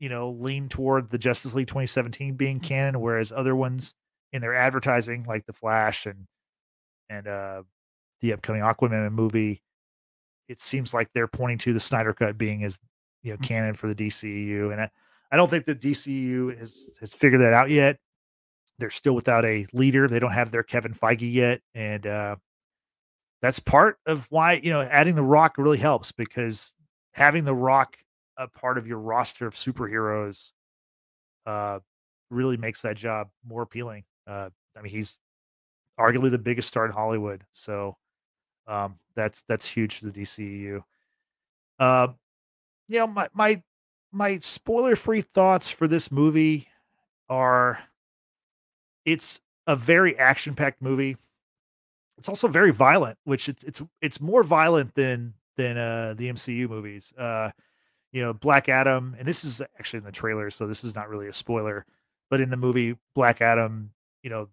you 0.00 0.09
know, 0.09 0.31
lean 0.31 0.69
toward 0.69 1.11
the 1.11 1.19
Justice 1.19 1.55
League 1.55 1.66
2017 1.66 2.35
being 2.37 2.61
canon, 2.61 3.00
whereas 3.00 3.31
other 3.31 3.55
ones 3.55 3.95
in 4.33 4.40
their 4.40 4.55
advertising, 4.55 5.25
like 5.28 5.45
the 5.47 5.52
Flash 5.52 6.07
and 6.07 6.26
and 7.11 7.28
uh, 7.28 7.62
the 8.23 8.33
upcoming 8.33 8.62
Aquaman 8.62 9.12
movie, 9.12 9.62
it 10.49 10.61
seems 10.61 10.95
like 10.95 11.11
they're 11.12 11.29
pointing 11.29 11.59
to 11.59 11.73
the 11.73 11.81
Snyder 11.81 12.12
Cut 12.12 12.38
being 12.38 12.64
as 12.64 12.79
you 13.23 13.33
know 13.33 13.37
mm. 13.37 13.47
canon 13.47 13.75
for 13.75 13.93
the 13.93 13.95
DCU, 13.95 14.73
and 14.73 14.81
I, 14.81 14.91
I 15.31 15.37
don't 15.37 15.50
think 15.50 15.67
the 15.67 15.75
DCU 15.75 16.59
has 16.59 16.91
has 17.00 17.14
figured 17.14 17.41
that 17.41 17.52
out 17.52 17.71
yet. 17.71 17.99
They're 18.79 18.91
still 18.91 19.14
without 19.14 19.45
a 19.45 19.67
leader. 19.73 20.09
They 20.09 20.19
don't 20.19 20.33
have 20.33 20.50
their 20.50 20.62
Kevin 20.62 20.95
Feige 20.95 21.33
yet, 21.33 21.61
and 21.75 22.07
uh, 22.07 22.37
that's 23.41 23.59
part 23.59 23.99
of 24.07 24.26
why 24.31 24.55
you 24.55 24.71
know 24.71 24.83
adding 24.83 25.14
the 25.14 25.23
Rock 25.23 25.59
really 25.59 25.79
helps 25.79 26.12
because 26.12 26.75
having 27.12 27.45
the 27.45 27.55
Rock 27.55 27.97
a 28.37 28.49
part 28.49 28.79
of 28.79 28.87
your 28.87 28.99
roster 28.99 29.47
of 29.47 29.55
superheroes 29.55 30.52
uh, 31.47 31.79
really 32.31 32.57
makes 32.57 32.83
that 32.83 32.97
job 32.97 33.29
more 33.47 33.62
appealing. 33.62 34.05
Uh, 34.26 34.49
I 34.76 34.81
mean, 34.81 34.93
he's 34.93 35.19
arguably 36.00 36.31
the 36.31 36.38
biggest 36.38 36.69
star 36.69 36.87
in 36.87 36.93
Hollywood, 36.93 37.45
so 37.52 37.97
um, 38.66 38.99
that's 39.14 39.42
that's 39.42 39.66
huge 39.69 39.99
for 39.99 40.07
the 40.07 40.21
DCEU. 40.23 40.85
Uh, 41.78 42.09
you 42.88 42.99
know, 42.99 43.07
my 43.07 43.28
my 43.33 43.62
my 44.12 44.38
spoiler 44.40 44.97
free 44.97 45.23
thoughts 45.23 45.71
for 45.71 45.88
this 45.88 46.11
movie 46.12 46.69
are 47.28 47.81
it's 49.04 49.40
a 49.66 49.76
very 49.76 50.19
action 50.19 50.54
packed 50.54 50.83
movie 50.83 51.16
it's 52.23 52.28
also 52.28 52.47
very 52.47 52.71
violent, 52.71 53.19
which 53.25 53.49
it's 53.49 53.64
it's 53.64 53.83
it's 54.00 54.21
more 54.21 54.45
violent 54.45 54.95
than 54.95 55.35
than 55.57 55.76
uh 55.76 56.14
the 56.16 56.28
MCU 56.28 56.69
movies. 56.69 57.12
Uh 57.19 57.50
you 58.12 58.23
know, 58.23 58.33
Black 58.33 58.69
Adam, 58.69 59.16
and 59.19 59.26
this 59.26 59.42
is 59.42 59.61
actually 59.78 59.99
in 59.99 60.04
the 60.04 60.12
trailer, 60.12 60.50
so 60.50 60.69
this 60.69 60.85
is 60.85 60.95
not 60.95 61.09
really 61.09 61.26
a 61.26 61.33
spoiler, 61.33 61.85
but 62.31 62.40
in 62.40 62.50
the 62.50 62.57
movie 62.57 62.97
Black 63.16 63.40
Adam, 63.40 63.90
you 64.23 64.31
know, 64.31 64.50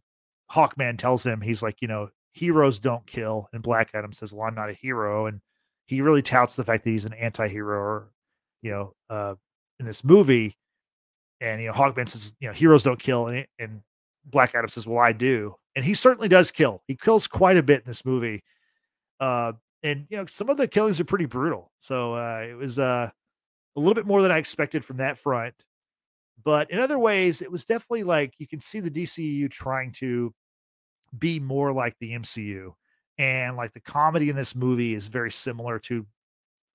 Hawkman 0.51 0.97
tells 0.97 1.23
him 1.23 1.41
he's 1.41 1.61
like, 1.61 1.79
you 1.81 1.87
know, 1.87 2.09
heroes 2.39 2.79
don't 2.79 3.05
kill, 3.05 3.49
and 3.53 3.61
Black 3.61 3.91
Adam 3.93 4.13
says, 4.13 4.33
"Well, 4.33 4.47
I'm 4.47 4.55
not 4.55 4.69
a 4.69 4.73
hero," 4.73 5.25
and 5.25 5.41
he 5.85 6.01
really 6.01 6.21
touts 6.21 6.55
the 6.55 6.63
fact 6.63 6.83
that 6.83 6.89
he's 6.91 7.05
an 7.05 7.13
anti-hero, 7.13 7.77
or, 7.77 8.11
you 8.61 8.71
know, 8.71 8.93
uh, 9.09 9.35
in 9.79 9.85
this 9.85 10.03
movie, 10.03 10.57
and 11.41 11.61
you 11.61 11.67
know, 11.67 11.73
Hawkman 11.73 12.07
says, 12.07 12.33
you 12.39 12.47
know, 12.47 12.53
heroes 12.53 12.83
don't 12.83 12.99
kill, 12.99 13.27
and, 13.27 13.45
and 13.59 13.81
Black 14.25 14.55
Adam 14.55 14.69
says, 14.69 14.87
"Well, 14.87 14.99
I 14.99 15.11
do," 15.11 15.55
and 15.75 15.83
he 15.85 15.93
certainly 15.93 16.29
does 16.29 16.51
kill. 16.51 16.83
He 16.87 16.95
kills 16.95 17.27
quite 17.27 17.57
a 17.57 17.63
bit 17.63 17.81
in 17.81 17.87
this 17.87 18.05
movie. 18.05 18.43
Uh, 19.19 19.53
and 19.83 20.07
you 20.09 20.17
know, 20.17 20.25
some 20.25 20.49
of 20.49 20.57
the 20.57 20.67
killings 20.67 20.99
are 20.99 21.05
pretty 21.05 21.25
brutal. 21.25 21.71
So 21.79 22.15
uh, 22.15 22.45
it 22.49 22.55
was 22.55 22.79
uh, 22.79 23.09
a 23.75 23.79
little 23.79 23.95
bit 23.95 24.05
more 24.07 24.21
than 24.21 24.31
I 24.31 24.37
expected 24.37 24.85
from 24.85 24.97
that 24.97 25.17
front. 25.17 25.55
But 26.43 26.71
in 26.71 26.79
other 26.79 26.99
ways, 26.99 27.41
it 27.41 27.51
was 27.51 27.65
definitely 27.65 28.03
like 28.03 28.33
you 28.37 28.47
can 28.47 28.61
see 28.61 28.79
the 28.79 28.91
DCU 28.91 29.49
trying 29.51 29.91
to 29.93 30.33
be 31.17 31.39
more 31.39 31.71
like 31.71 31.95
the 31.99 32.13
MCU. 32.13 32.73
And 33.17 33.57
like 33.57 33.73
the 33.73 33.81
comedy 33.81 34.29
in 34.29 34.35
this 34.35 34.55
movie 34.55 34.93
is 34.93 35.07
very 35.07 35.31
similar 35.31 35.77
to 35.79 36.05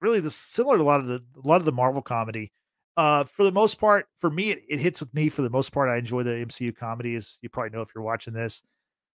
really 0.01 0.21
the 0.21 0.31
similar 0.31 0.77
to 0.77 0.83
a 0.83 0.85
lot 0.85 1.01
of 1.01 1.07
the 1.07 1.25
a 1.43 1.47
lot 1.47 1.61
of 1.61 1.65
the 1.65 1.73
Marvel 1.73 2.03
comedy. 2.03 2.53
Uh, 2.97 3.25
for 3.25 3.43
the 3.43 3.51
most 3.51 3.81
part, 3.81 4.07
for 4.19 4.31
me, 4.31 4.51
it, 4.51 4.63
it 4.69 4.79
hits 4.79 5.01
with 5.01 5.13
me. 5.15 5.29
For 5.29 5.43
the 5.43 5.51
most 5.51 5.73
part, 5.73 5.89
I 5.89 5.97
enjoy 5.97 6.23
the 6.23 6.31
MCU 6.31 6.77
comedy, 6.77 7.17
as 7.17 7.39
you 7.43 7.49
probably 7.49 7.71
know 7.71 7.81
if 7.81 7.89
you're 7.95 8.05
watching 8.05 8.35
this. 8.35 8.63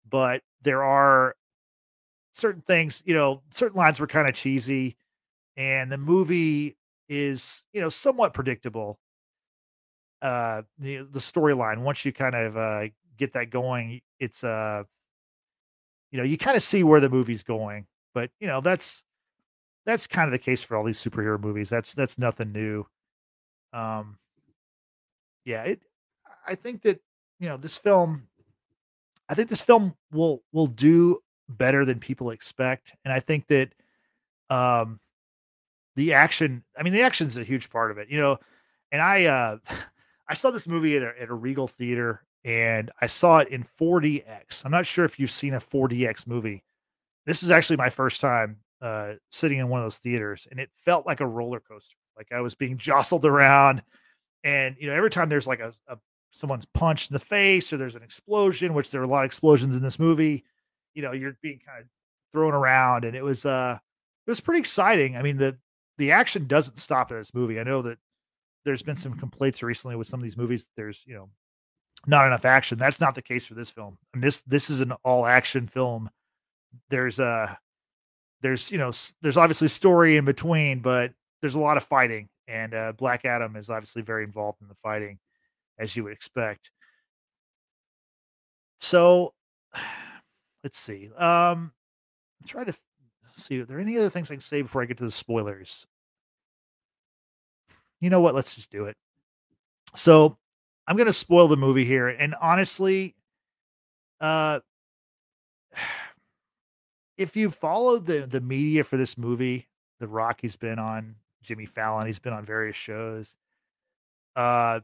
But 0.09 0.43
there 0.63 0.83
are 0.85 1.35
certain 2.33 2.63
things, 2.63 3.03
you 3.05 3.15
know, 3.15 3.43
certain 3.51 3.77
lines 3.77 3.99
were 4.01 4.07
kind 4.07 4.29
of 4.29 4.35
cheesy, 4.35 4.97
and 5.57 5.91
the 5.91 5.99
movie 5.99 6.77
is, 7.09 7.65
you 7.73 7.81
know, 7.81 7.89
somewhat 7.89 8.35
predictable. 8.35 8.99
Uh, 10.23 10.63
the 10.79 10.99
the 10.99 11.19
storyline 11.19 11.83
once 11.83 12.05
you 12.05 12.13
kind 12.13 12.35
of 12.35 12.57
uh 12.57 12.87
get 13.19 13.33
that 13.35 13.51
going, 13.51 14.01
it's 14.19 14.45
uh, 14.45 14.85
you 16.11 16.19
know, 16.19 16.25
you 16.25 16.39
kind 16.39 16.57
of 16.57 16.63
see 16.63 16.83
where 16.83 17.01
the 17.01 17.09
movie's 17.09 17.43
going. 17.43 17.87
But 18.15 18.31
you 18.41 18.47
know, 18.47 18.61
that's 18.61 19.05
that's 19.85 20.07
kind 20.07 20.27
of 20.27 20.33
the 20.33 20.39
case 20.39 20.63
for 20.63 20.77
all 20.77 20.85
these 20.85 21.03
superhero 21.03 21.41
movies. 21.41 21.69
That's 21.69 21.95
that's 21.95 22.19
nothing 22.19 22.53
new. 22.53 22.87
Um, 23.73 24.19
yeah, 25.45 25.63
it. 25.63 25.83
I 26.47 26.55
think 26.55 26.83
that 26.83 27.01
you 27.39 27.49
know 27.49 27.57
this 27.57 27.79
film. 27.79 28.29
I 29.29 29.35
think 29.35 29.49
this 29.49 29.63
film 29.63 29.95
will 30.13 30.43
will 30.53 30.67
do 30.67 31.21
better 31.49 31.85
than 31.85 32.01
people 32.01 32.31
expect, 32.31 32.95
and 33.05 33.13
I 33.13 33.21
think 33.21 33.47
that 33.49 33.73
um, 34.51 35.01
the 35.95 36.15
action. 36.15 36.65
I 36.79 36.83
mean, 36.83 36.93
the 36.93 37.03
action 37.03 37.27
is 37.27 37.39
a 37.39 37.45
huge 37.45 37.71
part 37.71 37.91
of 37.91 37.99
it. 37.99 38.09
You 38.09 38.19
know, 38.19 38.39
and 38.91 39.03
I 39.03 39.25
uh, 39.27 39.59
I 40.29 40.35
saw 40.35 40.51
this 40.51 40.67
movie 40.67 40.97
at 40.97 41.03
a, 41.03 41.13
at 41.21 41.29
a 41.29 41.35
Regal 41.35 41.69
theater, 41.69 42.23
and 42.45 42.91
I 43.01 43.07
saw 43.07 43.39
it 43.39 43.49
in 43.49 43.65
4DX. 43.65 44.65
I'm 44.65 44.71
not 44.71 44.87
sure 44.87 45.05
if 45.05 45.19
you've 45.19 45.31
seen 45.31 45.55
a 45.55 45.61
4DX 45.61 46.27
movie. 46.27 46.65
This 47.27 47.43
is 47.43 47.51
actually 47.51 47.77
my 47.77 47.91
first 47.91 48.21
time 48.21 48.59
uh, 48.81 49.15
sitting 49.31 49.59
in 49.59 49.69
one 49.69 49.81
of 49.81 49.85
those 49.85 49.99
theaters, 49.99 50.47
and 50.51 50.61
it 50.61 50.71
felt 50.85 51.07
like 51.07 51.21
a 51.21 51.27
roller 51.27 51.61
coaster. 51.61 51.97
Like 52.17 52.29
I 52.33 52.41
was 52.41 52.55
being 52.55 52.79
jostled 52.79 53.25
around, 53.25 53.83
and 54.45 54.77
you 54.79 54.89
know, 54.89 54.95
every 54.95 55.11
time 55.11 55.29
there's 55.29 55.47
like 55.47 55.61
a, 55.61 55.75
a 55.89 55.99
someone's 56.31 56.67
punched 56.67 57.11
in 57.11 57.15
the 57.15 57.21
face 57.21 57.73
or 57.73 57.77
there's 57.77 57.95
an 57.95 58.03
explosion, 58.03 58.75
which 58.75 58.91
there 58.91 59.01
are 59.01 59.05
a 59.05 59.09
lot 59.09 59.25
of 59.25 59.27
explosions 59.27 59.75
in 59.75 59.83
this 59.83 59.99
movie, 59.99 60.45
you 60.95 61.03
know, 61.03 61.13
you're 61.13 61.37
being 61.43 61.61
kind 61.65 61.83
of 61.83 61.87
thrown 62.33 62.55
around, 62.55 63.05
and 63.05 63.17
it 63.17 63.23
was 63.23 63.45
uh, 63.45 63.79
it 64.27 64.31
was 64.31 64.41
pretty 64.41 64.61
exciting. 64.61 65.17
I 65.17 65.23
mean, 65.23 65.37
the 65.37 65.59
the 65.99 66.13
action 66.13 66.47
doesn't 66.47 66.79
stop 66.79 67.11
in 67.11 67.19
this 67.19 67.35
movie. 67.35 67.59
I 67.59 67.65
know 67.65 67.83
that 67.83 67.99
there's 68.67 68.83
been 68.83 68.97
some 68.97 69.15
complaints 69.15 69.63
recently 69.63 69.97
with 69.97 70.09
some 70.09 70.21
of 70.21 70.25
these 70.25 70.37
movies. 70.37 70.69
There's 70.77 71.03
you 71.07 71.15
know 71.15 71.31
not 72.07 72.27
enough 72.27 72.45
action. 72.45 72.77
That's 72.77 73.01
not 73.01 73.15
the 73.15 73.23
case 73.23 73.47
for 73.47 73.55
this 73.55 73.71
film. 73.71 73.97
And 74.13 74.23
this 74.23 74.43
this 74.43 74.69
is 74.69 74.83
an 74.83 74.93
all 75.05 75.25
action 75.25 75.69
film. 75.69 76.11
There's 76.91 77.19
a 77.19 77.25
uh, 77.25 77.55
there's 78.43 78.71
you 78.71 78.77
know 78.77 78.91
there's 79.23 79.37
obviously 79.37 79.69
story 79.69 80.17
in 80.17 80.27
between, 80.27 80.81
but 80.81 81.13
there's 81.41 81.55
a 81.55 81.61
lot 81.61 81.77
of 81.77 81.85
fighting, 81.85 82.29
and 82.49 82.75
uh, 82.75 82.93
Black 82.93 83.25
Adam 83.25 83.57
is 83.57 83.71
obviously 83.71 84.03
very 84.03 84.25
involved 84.25 84.61
in 84.61 84.69
the 84.69 84.75
fighting, 84.75 85.19
as 85.79 85.97
you 85.97 86.05
would 86.05 86.13
expect. 86.13 86.71
So, 88.81 89.33
let's 90.65 90.79
see. 90.79 91.11
Um, 91.17 91.73
try 92.47 92.65
to 92.65 92.75
see. 93.37 93.61
Are 93.61 93.65
there 93.65 93.81
any 93.81 93.97
other 93.97 94.11
things 94.11 94.29
I 94.29 94.35
can 94.35 94.41
say 94.41 94.63
before 94.63 94.83
I 94.83 94.87
get 94.87 94.99
to 94.99 95.05
the 95.05 95.11
spoilers? 95.13 95.87
You 98.01 98.11
know 98.11 98.21
what? 98.21 98.35
Let's 98.35 98.55
just 98.55 98.71
do 98.71 98.87
it. 98.87 98.97
So, 99.95 100.37
I'm 100.87 100.97
going 100.97 101.07
to 101.07 101.13
spoil 101.13 101.49
the 101.49 101.57
movie 101.57 101.85
here, 101.85 102.09
and 102.09 102.35
honestly, 102.41 103.15
uh 104.21 104.61
if 107.19 107.37
you 107.37 107.51
followed 107.51 108.07
the 108.07 108.27
the 108.27 108.41
media 108.41 108.85
for 108.85 108.97
this 108.97 109.17
movie, 109.17 109.69
The 110.01 110.09
Rock, 110.09 110.41
he's 110.43 110.57
been 110.57 110.79
on 110.79 111.17
Jimmy 111.43 111.67
Fallon, 111.67 112.07
he's 112.07 112.19
been 112.19 112.33
on 112.33 112.45
various 112.45 112.77
shows. 112.77 113.35
Uh, 114.35 114.81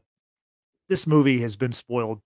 this 0.89 1.05
movie 1.05 1.41
has 1.41 1.55
been 1.55 1.71
spoiled 1.71 2.21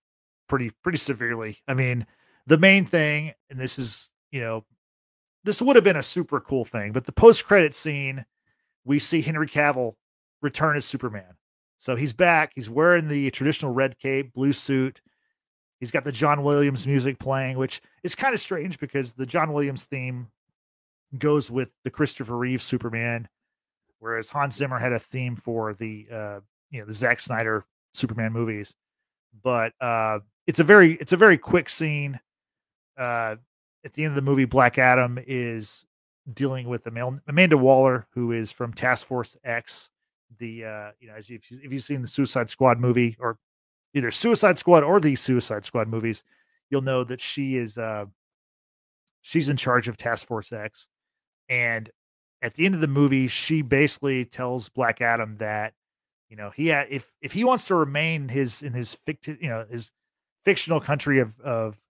pretty 0.48 0.72
pretty 0.84 0.98
severely. 0.98 1.60
I 1.68 1.74
mean, 1.74 2.06
the 2.46 2.58
main 2.58 2.86
thing, 2.86 3.34
and 3.50 3.60
this 3.60 3.78
is 3.78 4.10
you 4.32 4.42
know, 4.42 4.66
this 5.44 5.62
would 5.62 5.76
have 5.76 5.86
been 5.86 5.96
a 5.98 6.04
super 6.04 6.40
cool 6.40 6.66
thing, 6.66 6.92
but 6.92 7.06
the 7.06 7.12
post 7.12 7.46
credit 7.46 7.76
scene, 7.76 8.26
we 8.86 9.00
see 9.00 9.22
Henry 9.22 9.48
Cavill 9.48 9.96
return 10.42 10.78
as 10.78 10.86
Superman. 10.86 11.36
So 11.78 11.96
he's 11.96 12.14
back. 12.14 12.52
He's 12.56 12.70
wearing 12.70 13.08
the 13.08 13.30
traditional 13.32 13.72
red 13.72 14.00
cape, 14.00 14.34
blue 14.34 14.54
suit. 14.54 15.02
He's 15.80 15.92
got 15.92 16.04
the 16.04 16.12
John 16.12 16.44
Williams 16.44 16.88
music 16.88 17.20
playing, 17.20 17.58
which 17.58 17.82
is 18.04 18.16
kind 18.16 18.34
of 18.34 18.40
strange 18.40 18.80
because 18.80 19.14
the 19.14 19.28
John 19.28 19.54
Williams 19.54 19.84
theme 19.86 20.28
goes 21.18 21.52
with 21.52 21.70
the 21.84 21.92
Christopher 21.92 22.36
Reeve 22.36 22.62
Superman, 22.62 23.28
whereas 24.00 24.30
Hans 24.30 24.56
Zimmer 24.56 24.80
had 24.80 24.92
a 24.92 25.00
theme 25.00 25.36
for 25.36 25.74
the 25.76 26.08
uh, 26.12 26.40
you 26.72 26.80
know 26.80 26.86
the 26.86 26.94
Zack 26.94 27.20
Snyder 27.20 27.64
Superman 27.94 28.34
movies. 28.34 28.74
But 29.44 29.74
uh, 29.80 30.20
it's 30.48 30.60
a 30.60 30.64
very 30.64 30.94
it's 30.94 31.14
a 31.14 31.18
very 31.18 31.38
quick 31.38 31.70
scene. 31.70 32.20
Uh, 32.98 33.36
at 33.86 33.94
the 33.94 34.04
end 34.04 34.12
of 34.12 34.16
the 34.16 34.22
movie, 34.24 34.46
Black 34.46 34.80
Adam 34.80 35.20
is 35.28 35.86
dealing 36.34 36.68
with 36.68 36.88
Amanda 36.88 37.58
Waller, 37.58 38.08
who 38.12 38.32
is 38.32 38.52
from 38.52 38.74
Task 38.74 39.06
Force 39.06 39.38
X. 39.44 39.90
The 40.40 40.66
uh, 40.66 40.92
you 41.00 41.08
know, 41.08 41.16
as 41.16 41.30
if, 41.30 41.50
if 41.52 41.72
you've 41.72 41.84
seen 41.84 42.02
the 42.02 42.08
Suicide 42.08 42.50
Squad 42.50 42.80
movie 42.80 43.16
or 43.20 43.38
either 43.94 44.12
Suicide 44.12 44.60
Squad 44.60 44.84
or 44.84 45.00
the 45.00 45.16
Suicide 45.16 45.66
Squad 45.66 45.88
movies, 45.88 46.24
you'll 46.70 46.82
know 46.82 47.04
that 47.04 47.22
she 47.22 47.56
is 47.58 47.78
uh 47.78 48.06
she's 49.22 49.50
in 49.50 49.58
charge 49.58 49.88
of 49.88 49.98
Task 49.98 50.28
Force 50.28 50.52
X. 50.52 50.88
And 51.50 51.90
at 52.42 52.54
the 52.54 52.66
end 52.66 52.76
of 52.76 52.82
the 52.82 52.88
movie, 52.88 53.28
she 53.28 53.62
basically 53.62 54.26
tells 54.26 54.70
Black 54.70 55.02
Adam 55.02 55.38
that, 55.38 55.74
you 56.30 56.36
know, 56.36 56.52
he 56.52 56.68
had, 56.68 56.88
if 56.90 57.12
if 57.22 57.32
he 57.32 57.44
wants 57.44 57.66
to 57.68 57.76
remain 57.76 58.30
his 58.30 58.62
in 58.62 58.74
his 58.74 58.96
ficti- 58.96 59.42
you 59.42 59.50
know, 59.50 59.66
his 59.70 59.92
fictional 60.44 60.80
country 60.80 61.20
of 61.20 61.40
of 61.40 61.82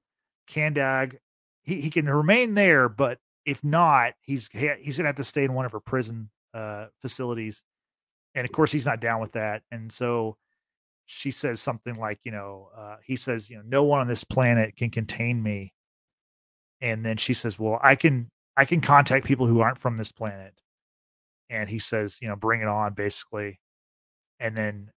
Kahndaq, 0.50 1.18
he, 1.64 1.82
he 1.82 1.90
can 1.90 2.08
remain 2.08 2.54
there, 2.54 2.88
but 2.88 3.20
if 3.46 3.64
not, 3.64 4.14
he's 4.22 4.48
he's 4.54 4.98
gonna 4.98 5.10
have 5.10 5.16
to 5.16 5.24
stay 5.24 5.44
in 5.44 5.54
one 5.54 5.66
of 5.66 5.72
her 5.72 5.80
prison 5.80 6.30
uh 6.54 6.86
facilities. 7.02 7.64
And 8.38 8.46
of 8.46 8.52
course 8.52 8.72
he's 8.72 8.86
not 8.86 9.02
down 9.02 9.20
with 9.20 9.32
that. 9.32 9.64
And 9.72 9.92
so 9.92 10.38
she 11.08 11.32
says 11.32 11.60
something 11.60 11.96
like, 11.96 12.20
you 12.24 12.32
know, 12.32 12.70
uh, 12.78 12.98
he 13.04 13.16
says, 13.16 13.50
you 13.50 13.58
know, 13.58 13.64
no 13.66 13.84
one 13.84 14.00
on 14.00 14.08
this 14.08 14.24
planet 14.24 14.76
can 14.76 14.92
contain 14.92 15.42
me. 15.42 15.74
And 16.80 17.04
then 17.04 17.18
she 17.18 17.34
says, 17.34 17.58
well, 17.58 17.80
I 17.82 17.96
can, 17.96 18.30
I 18.56 18.66
can 18.66 18.80
contact 18.80 19.26
people 19.26 19.48
who 19.48 19.62
aren't 19.62 19.80
from 19.80 19.98
this 19.98 20.12
planet. 20.12 20.54
And 21.50 21.68
he 21.68 21.80
says, 21.80 22.18
you 22.22 22.28
know, 22.28 22.36
bring 22.36 22.62
it 22.62 22.68
on, 22.68 22.94
basically. 22.94 23.60
And 24.40 24.56
then 24.56 24.92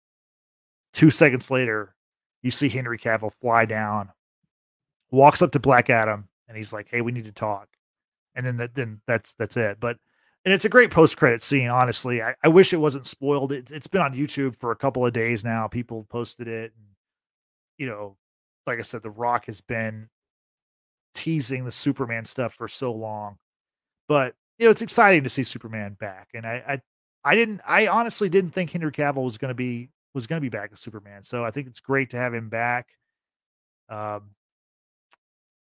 two 0.91 1.09
seconds 1.09 1.49
later, 1.49 1.95
you 2.41 2.51
see 2.51 2.67
Henry 2.67 2.99
Cavill 2.99 3.31
fly 3.31 3.63
down, 3.63 4.09
walks 5.11 5.41
up 5.41 5.53
to 5.53 5.59
Black 5.59 5.89
Adam, 5.89 6.27
and 6.49 6.57
he's 6.57 6.73
like, 6.73 6.87
"Hey, 6.89 7.01
we 7.01 7.11
need 7.11 7.25
to 7.25 7.31
talk." 7.31 7.67
And 8.35 8.45
then 8.45 8.57
that, 8.57 8.75
then 8.75 9.01
that's 9.07 9.33
that's 9.35 9.57
it. 9.57 9.77
But 9.79 9.97
and 10.45 10.53
it's 10.53 10.65
a 10.65 10.69
great 10.69 10.91
post 10.91 11.17
credit 11.17 11.43
scene. 11.43 11.69
Honestly, 11.69 12.21
I, 12.21 12.35
I, 12.43 12.47
wish 12.47 12.73
it 12.73 12.77
wasn't 12.77 13.07
spoiled. 13.07 13.51
It, 13.51 13.69
has 13.69 13.87
been 13.87 14.01
on 14.01 14.13
YouTube 14.13 14.55
for 14.55 14.71
a 14.71 14.75
couple 14.75 15.05
of 15.05 15.13
days 15.13 15.43
now. 15.43 15.67
People 15.67 16.05
posted 16.09 16.47
it, 16.47 16.73
and 16.75 16.85
you 17.77 17.87
know, 17.87 18.17
like 18.65 18.79
I 18.79 18.83
said, 18.83 19.03
The 19.03 19.09
Rock 19.09 19.45
has 19.45 19.61
been 19.61 20.09
teasing 21.13 21.65
the 21.65 21.71
Superman 21.71 22.25
stuff 22.25 22.53
for 22.53 22.67
so 22.67 22.93
long. 22.93 23.37
But 24.07 24.35
you 24.57 24.65
know, 24.65 24.71
it's 24.71 24.81
exciting 24.81 25.23
to 25.23 25.29
see 25.29 25.43
Superman 25.43 25.97
back. 25.99 26.29
And 26.33 26.45
I, 26.45 26.63
I, 26.67 26.81
I 27.31 27.35
didn't, 27.35 27.61
I 27.67 27.87
honestly 27.87 28.29
didn't 28.29 28.51
think 28.51 28.71
Henry 28.71 28.91
Cavill 28.91 29.23
was 29.23 29.37
going 29.37 29.49
to 29.49 29.55
be 29.55 29.89
was 30.13 30.27
going 30.27 30.37
to 30.37 30.41
be 30.41 30.49
back 30.49 30.71
as 30.73 30.79
Superman. 30.79 31.23
So 31.23 31.45
I 31.45 31.51
think 31.51 31.67
it's 31.67 31.79
great 31.79 32.09
to 32.11 32.17
have 32.17 32.33
him 32.33 32.49
back. 32.49 32.87
Um, 33.89 34.31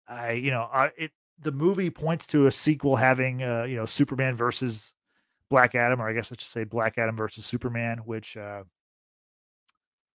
I, 0.06 0.32
you 0.32 0.50
know, 0.50 0.68
I, 0.70 0.90
it 0.96 1.12
the 1.40 1.52
movie 1.52 1.90
points 1.90 2.26
to 2.28 2.46
a 2.46 2.52
sequel 2.52 2.96
having 2.96 3.42
uh, 3.42 3.64
you 3.64 3.76
know 3.76 3.86
Superman 3.86 4.36
versus 4.36 4.92
Black 5.50 5.74
Adam, 5.74 6.00
or 6.00 6.08
I 6.08 6.12
guess 6.12 6.32
I 6.32 6.36
should 6.36 6.40
say 6.42 6.64
Black 6.64 6.98
Adam 6.98 7.16
versus 7.16 7.44
Superman, 7.44 7.98
which 7.98 8.36
uh, 8.36 8.64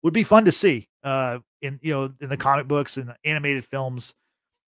would 0.03 0.15
be 0.15 0.25
fun 0.25 0.45
to 0.45 0.53
see. 0.53 0.89
Uh, 1.03 1.39
in 1.63 1.79
you 1.83 1.93
know 1.93 2.13
in 2.21 2.29
the 2.29 2.37
comic 2.37 2.69
books 2.69 2.97
and 2.97 3.15
animated 3.25 3.65
films, 3.65 4.15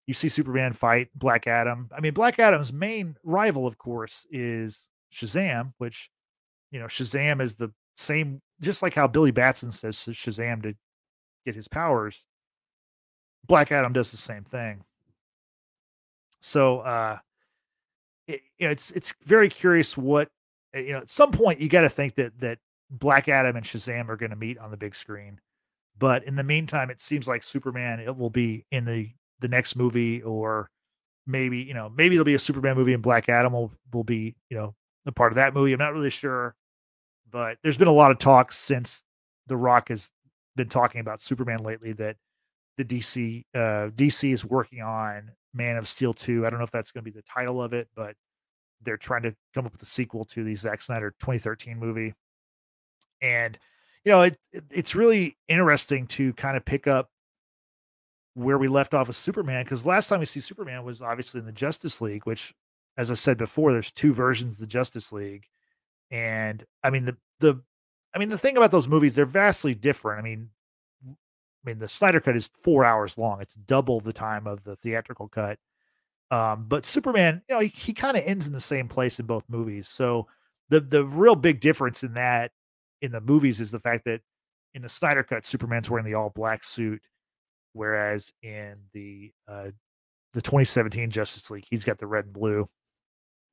you 0.06 0.14
see 0.14 0.28
Superman 0.28 0.72
fight 0.72 1.08
Black 1.14 1.46
Adam. 1.46 1.90
I 1.96 2.00
mean, 2.00 2.14
Black 2.14 2.38
Adam's 2.38 2.72
main 2.72 3.16
rival, 3.22 3.66
of 3.66 3.78
course, 3.78 4.26
is 4.30 4.88
Shazam, 5.12 5.72
which 5.78 6.10
you 6.70 6.80
know 6.80 6.86
Shazam 6.86 7.40
is 7.40 7.56
the 7.56 7.72
same, 7.96 8.40
just 8.60 8.82
like 8.82 8.94
how 8.94 9.06
Billy 9.06 9.30
Batson 9.30 9.72
says 9.72 9.96
Shazam 9.96 10.62
to 10.62 10.74
get 11.44 11.54
his 11.54 11.68
powers. 11.68 12.24
Black 13.46 13.72
Adam 13.72 13.92
does 13.92 14.10
the 14.10 14.16
same 14.16 14.44
thing. 14.44 14.84
So 16.40 16.80
uh, 16.80 17.18
it, 18.26 18.42
it's 18.58 18.90
it's 18.92 19.14
very 19.24 19.48
curious 19.48 19.96
what 19.96 20.28
eh, 20.74 20.80
you 20.80 20.92
know. 20.92 20.98
At 20.98 21.10
some 21.10 21.32
point, 21.32 21.60
you 21.60 21.68
got 21.68 21.82
to 21.82 21.88
think 21.88 22.14
that 22.16 22.38
that 22.40 22.58
Black 22.90 23.28
Adam 23.28 23.56
and 23.56 23.64
Shazam 23.64 24.08
are 24.08 24.16
going 24.16 24.30
to 24.30 24.36
meet 24.36 24.58
on 24.58 24.70
the 24.70 24.76
big 24.76 24.94
screen. 24.94 25.40
But 25.98 26.24
in 26.24 26.36
the 26.36 26.44
meantime, 26.44 26.90
it 26.90 27.00
seems 27.00 27.26
like 27.26 27.42
Superman 27.42 28.00
it 28.00 28.16
will 28.16 28.30
be 28.30 28.64
in 28.70 28.84
the 28.84 29.10
the 29.40 29.48
next 29.48 29.76
movie, 29.76 30.22
or 30.22 30.70
maybe 31.26 31.58
you 31.58 31.74
know 31.74 31.90
maybe 31.94 32.14
it'll 32.14 32.24
be 32.24 32.34
a 32.34 32.38
Superman 32.38 32.76
movie 32.76 32.94
and 32.94 33.02
Black 33.02 33.28
Adam 33.28 33.52
will 33.52 33.72
will 33.92 34.04
be 34.04 34.36
you 34.48 34.56
know 34.56 34.74
a 35.06 35.12
part 35.12 35.32
of 35.32 35.36
that 35.36 35.54
movie. 35.54 35.72
I'm 35.72 35.78
not 35.78 35.92
really 35.92 36.10
sure, 36.10 36.54
but 37.30 37.58
there's 37.62 37.78
been 37.78 37.88
a 37.88 37.92
lot 37.92 38.10
of 38.10 38.18
talk 38.18 38.52
since 38.52 39.02
The 39.46 39.56
Rock 39.56 39.88
has 39.88 40.10
been 40.56 40.68
talking 40.68 41.00
about 41.00 41.20
Superman 41.20 41.62
lately 41.62 41.92
that 41.94 42.16
the 42.76 42.84
DC 42.84 43.44
uh, 43.54 43.90
DC 43.90 44.32
is 44.32 44.44
working 44.44 44.82
on 44.82 45.32
Man 45.54 45.76
of 45.76 45.88
Steel 45.88 46.14
2. 46.14 46.46
I 46.46 46.50
don't 46.50 46.58
know 46.58 46.64
if 46.64 46.70
that's 46.70 46.92
going 46.92 47.04
to 47.04 47.10
be 47.10 47.16
the 47.16 47.22
title 47.22 47.62
of 47.62 47.72
it, 47.72 47.88
but 47.94 48.14
they're 48.82 48.96
trying 48.96 49.22
to 49.22 49.34
come 49.54 49.66
up 49.66 49.72
with 49.72 49.82
a 49.82 49.86
sequel 49.86 50.24
to 50.26 50.44
the 50.44 50.54
Zack 50.54 50.82
Snyder 50.82 51.14
2013 51.20 51.78
movie. 51.78 52.14
And 53.20 53.58
you 54.04 54.12
know, 54.12 54.22
it, 54.22 54.38
it 54.52 54.64
it's 54.70 54.94
really 54.94 55.36
interesting 55.48 56.06
to 56.08 56.32
kind 56.34 56.56
of 56.56 56.64
pick 56.64 56.86
up 56.86 57.10
where 58.34 58.58
we 58.58 58.68
left 58.68 58.94
off 58.94 59.08
with 59.08 59.16
Superman 59.16 59.64
because 59.64 59.84
last 59.84 60.08
time 60.08 60.20
we 60.20 60.26
see 60.26 60.40
Superman 60.40 60.84
was 60.84 61.02
obviously 61.02 61.40
in 61.40 61.46
the 61.46 61.52
Justice 61.52 62.00
League, 62.00 62.24
which, 62.24 62.54
as 62.96 63.10
I 63.10 63.14
said 63.14 63.36
before, 63.36 63.72
there's 63.72 63.90
two 63.90 64.14
versions 64.14 64.54
of 64.54 64.60
the 64.60 64.66
Justice 64.66 65.12
League, 65.12 65.46
and 66.10 66.64
I 66.82 66.90
mean 66.90 67.04
the 67.04 67.16
the 67.40 67.60
I 68.14 68.18
mean 68.18 68.28
the 68.28 68.38
thing 68.38 68.56
about 68.56 68.70
those 68.70 68.88
movies 68.88 69.14
they're 69.14 69.26
vastly 69.26 69.74
different. 69.74 70.20
I 70.20 70.22
mean, 70.22 70.50
mean 71.68 71.78
the 71.78 71.88
Snyder 71.88 72.20
cut 72.20 72.36
is 72.36 72.50
four 72.62 72.84
hours 72.84 73.18
long; 73.18 73.40
it's 73.40 73.54
double 73.54 74.00
the 74.00 74.12
time 74.12 74.46
of 74.46 74.64
the 74.64 74.76
theatrical 74.76 75.28
cut. 75.28 75.58
Um, 76.30 76.66
but 76.68 76.84
Superman, 76.84 77.42
you 77.48 77.54
know, 77.54 77.60
he, 77.60 77.68
he 77.68 77.92
kind 77.92 78.16
of 78.16 78.24
ends 78.26 78.46
in 78.46 78.52
the 78.52 78.60
same 78.60 78.88
place 78.88 79.18
in 79.18 79.26
both 79.26 79.44
movies. 79.48 79.88
So 79.88 80.26
the 80.68 80.80
the 80.80 81.04
real 81.04 81.36
big 81.36 81.60
difference 81.60 82.02
in 82.02 82.14
that 82.14 82.52
in 83.00 83.12
the 83.12 83.20
movies 83.20 83.60
is 83.60 83.70
the 83.70 83.80
fact 83.80 84.04
that 84.04 84.20
in 84.74 84.82
the 84.82 84.88
Snyder 84.88 85.22
cut, 85.22 85.46
Superman's 85.46 85.90
wearing 85.90 86.04
the 86.04 86.14
all 86.14 86.30
black 86.30 86.64
suit, 86.64 87.02
whereas 87.72 88.32
in 88.42 88.76
the 88.92 89.32
uh, 89.46 89.70
the 90.34 90.42
2017 90.42 91.10
Justice 91.10 91.50
League, 91.50 91.66
he's 91.70 91.84
got 91.84 91.98
the 91.98 92.06
red 92.06 92.26
and 92.26 92.34
blue, 92.34 92.68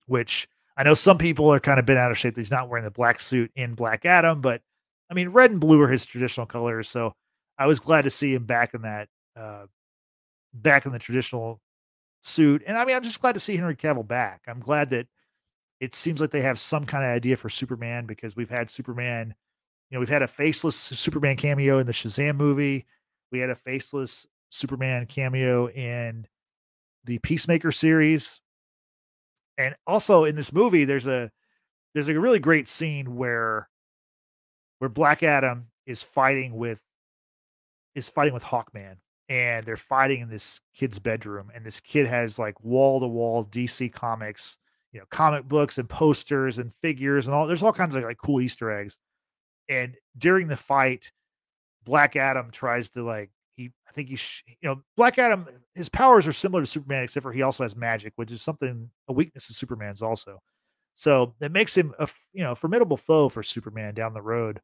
which 0.07 0.47
I 0.77 0.83
know 0.83 0.93
some 0.93 1.17
people 1.17 1.51
are 1.51 1.59
kind 1.59 1.79
of 1.79 1.85
been 1.85 1.97
out 1.97 2.11
of 2.11 2.17
shape. 2.17 2.35
That 2.35 2.41
he's 2.41 2.51
not 2.51 2.69
wearing 2.69 2.85
the 2.85 2.91
black 2.91 3.21
suit 3.21 3.51
in 3.55 3.75
Black 3.75 4.05
Adam, 4.05 4.41
but 4.41 4.61
I 5.09 5.13
mean, 5.13 5.29
red 5.29 5.51
and 5.51 5.59
blue 5.59 5.81
are 5.81 5.87
his 5.87 6.05
traditional 6.05 6.45
colors. 6.45 6.89
So 6.89 7.13
I 7.57 7.67
was 7.67 7.79
glad 7.79 8.03
to 8.03 8.09
see 8.09 8.33
him 8.33 8.45
back 8.45 8.73
in 8.73 8.81
that, 8.81 9.07
uh, 9.35 9.65
back 10.53 10.85
in 10.85 10.91
the 10.91 10.99
traditional 10.99 11.61
suit. 12.21 12.63
And 12.65 12.77
I 12.77 12.85
mean, 12.85 12.95
I'm 12.95 13.03
just 13.03 13.21
glad 13.21 13.33
to 13.33 13.39
see 13.39 13.55
Henry 13.55 13.75
Cavill 13.75 14.07
back. 14.07 14.41
I'm 14.47 14.59
glad 14.59 14.89
that 14.89 15.07
it 15.79 15.93
seems 15.93 16.21
like 16.21 16.31
they 16.31 16.41
have 16.41 16.59
some 16.59 16.85
kind 16.85 17.03
of 17.03 17.09
idea 17.11 17.37
for 17.37 17.49
Superman 17.49 18.05
because 18.05 18.35
we've 18.35 18.49
had 18.49 18.69
Superman, 18.69 19.35
you 19.89 19.95
know, 19.95 19.99
we've 19.99 20.09
had 20.09 20.21
a 20.21 20.27
faceless 20.27 20.75
Superman 20.75 21.35
cameo 21.35 21.79
in 21.79 21.87
the 21.87 21.93
Shazam 21.93 22.35
movie. 22.37 22.85
We 23.31 23.39
had 23.39 23.49
a 23.49 23.55
faceless 23.55 24.25
Superman 24.49 25.05
cameo 25.05 25.69
in 25.69 26.27
the 27.03 27.19
Peacemaker 27.19 27.71
series. 27.71 28.39
And 29.57 29.75
also 29.85 30.23
in 30.23 30.35
this 30.35 30.51
movie, 30.51 30.85
there's 30.85 31.07
a 31.07 31.31
there's 31.93 32.09
a 32.09 32.19
really 32.19 32.39
great 32.39 32.67
scene 32.67 33.15
where 33.15 33.69
where 34.79 34.89
Black 34.89 35.23
Adam 35.23 35.67
is 35.85 36.03
fighting 36.03 36.55
with 36.55 36.81
is 37.95 38.09
fighting 38.09 38.33
with 38.33 38.43
Hawkman 38.43 38.97
and 39.27 39.65
they're 39.65 39.77
fighting 39.77 40.21
in 40.21 40.29
this 40.29 40.61
kid's 40.75 40.99
bedroom 40.99 41.51
and 41.55 41.65
this 41.65 41.79
kid 41.79 42.05
has 42.05 42.37
like 42.37 42.61
wall 42.63 42.99
to 42.99 43.07
wall 43.07 43.45
DC 43.45 43.91
comics 43.91 44.57
you 44.95 45.01
know 45.01 45.05
comic 45.11 45.45
books 45.45 45.77
and 45.77 45.89
posters 45.89 46.57
and 46.57 46.73
figures 46.81 47.27
and 47.27 47.35
all 47.35 47.45
there's 47.45 47.61
all 47.61 47.73
kinds 47.73 47.95
of 47.95 48.03
like 48.03 48.17
cool 48.17 48.39
easter 48.39 48.71
eggs 48.71 48.97
and 49.67 49.95
during 50.17 50.47
the 50.47 50.55
fight 50.55 51.11
black 51.83 52.15
adam 52.15 52.49
tries 52.49 52.89
to 52.89 53.03
like 53.03 53.29
he 53.55 53.71
i 53.89 53.91
think 53.91 54.07
he 54.07 54.15
sh- 54.15 54.43
you 54.47 54.69
know 54.69 54.81
black 54.95 55.19
adam 55.19 55.47
his 55.73 55.89
powers 55.89 56.25
are 56.25 56.33
similar 56.33 56.61
to 56.61 56.67
superman 56.67 57.03
except 57.03 57.23
for 57.23 57.33
he 57.33 57.41
also 57.41 57.63
has 57.63 57.75
magic 57.75 58.13
which 58.15 58.31
is 58.31 58.41
something 58.41 58.89
a 59.09 59.13
weakness 59.13 59.49
of 59.49 59.55
superman's 59.55 60.01
also. 60.01 60.39
So 60.97 61.35
it 61.41 61.51
makes 61.51 61.75
him 61.75 61.93
a 61.99 62.07
you 62.31 62.43
know 62.43 62.55
formidable 62.55 62.95
foe 62.95 63.27
for 63.27 63.43
superman 63.43 63.95
down 63.95 64.13
the 64.13 64.21
road 64.21 64.61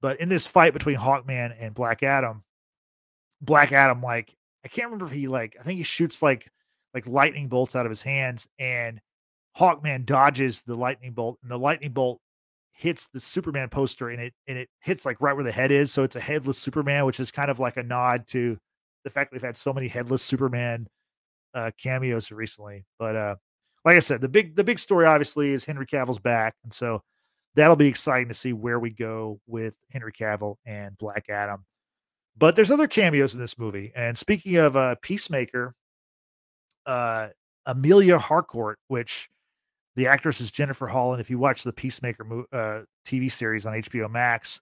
but 0.00 0.20
in 0.20 0.28
this 0.28 0.46
fight 0.46 0.72
between 0.72 0.98
hawkman 0.98 1.52
and 1.58 1.74
black 1.74 2.04
adam 2.04 2.43
black 3.44 3.72
adam 3.72 4.00
like 4.00 4.34
i 4.64 4.68
can't 4.68 4.86
remember 4.86 5.04
if 5.04 5.10
he 5.10 5.28
like 5.28 5.56
i 5.60 5.62
think 5.62 5.78
he 5.78 5.84
shoots 5.84 6.22
like 6.22 6.50
like 6.92 7.06
lightning 7.06 7.48
bolts 7.48 7.76
out 7.76 7.86
of 7.86 7.90
his 7.90 8.02
hands 8.02 8.46
and 8.58 9.00
Hawkman 9.58 10.04
dodges 10.04 10.62
the 10.62 10.74
lightning 10.74 11.12
bolt, 11.12 11.38
and 11.42 11.50
the 11.50 11.58
lightning 11.58 11.92
bolt 11.92 12.20
hits 12.72 13.08
the 13.12 13.20
Superman 13.20 13.68
poster, 13.68 14.10
and 14.10 14.20
it 14.20 14.34
and 14.48 14.58
it 14.58 14.68
hits 14.80 15.04
like 15.04 15.20
right 15.20 15.34
where 15.34 15.44
the 15.44 15.52
head 15.52 15.70
is. 15.70 15.92
So 15.92 16.02
it's 16.02 16.16
a 16.16 16.20
headless 16.20 16.58
Superman, 16.58 17.04
which 17.04 17.20
is 17.20 17.30
kind 17.30 17.50
of 17.50 17.60
like 17.60 17.76
a 17.76 17.82
nod 17.82 18.26
to 18.28 18.58
the 19.04 19.10
fact 19.10 19.30
that 19.30 19.36
we've 19.36 19.46
had 19.46 19.56
so 19.56 19.72
many 19.72 19.88
headless 19.88 20.22
Superman 20.22 20.88
uh, 21.54 21.70
cameos 21.80 22.32
recently. 22.32 22.84
But 22.98 23.16
uh, 23.16 23.34
like 23.84 23.96
I 23.96 24.00
said, 24.00 24.20
the 24.20 24.28
big 24.28 24.56
the 24.56 24.64
big 24.64 24.78
story 24.78 25.06
obviously 25.06 25.50
is 25.50 25.64
Henry 25.64 25.86
Cavill's 25.86 26.18
back, 26.18 26.54
and 26.64 26.72
so 26.72 27.02
that'll 27.54 27.76
be 27.76 27.86
exciting 27.86 28.28
to 28.28 28.34
see 28.34 28.52
where 28.52 28.80
we 28.80 28.90
go 28.90 29.40
with 29.46 29.76
Henry 29.90 30.12
Cavill 30.12 30.56
and 30.66 30.98
Black 30.98 31.26
Adam. 31.28 31.64
But 32.36 32.56
there's 32.56 32.70
other 32.70 32.88
cameos 32.88 33.34
in 33.34 33.40
this 33.40 33.58
movie, 33.58 33.92
and 33.94 34.18
speaking 34.18 34.56
of 34.56 34.76
uh, 34.76 34.96
Peacemaker, 35.00 35.74
uh, 36.84 37.28
Emilia 37.66 38.18
Harcourt, 38.18 38.78
which 38.88 39.28
the 39.96 40.08
actress 40.08 40.40
is 40.40 40.50
Jennifer 40.50 40.88
Hall, 40.88 41.12
and 41.12 41.20
if 41.20 41.30
you 41.30 41.38
watch 41.38 41.62
the 41.62 41.72
Peacemaker 41.72 42.44
uh, 42.52 42.82
TV 43.06 43.30
series 43.30 43.64
on 43.66 43.74
HBO 43.74 44.10
Max, 44.10 44.60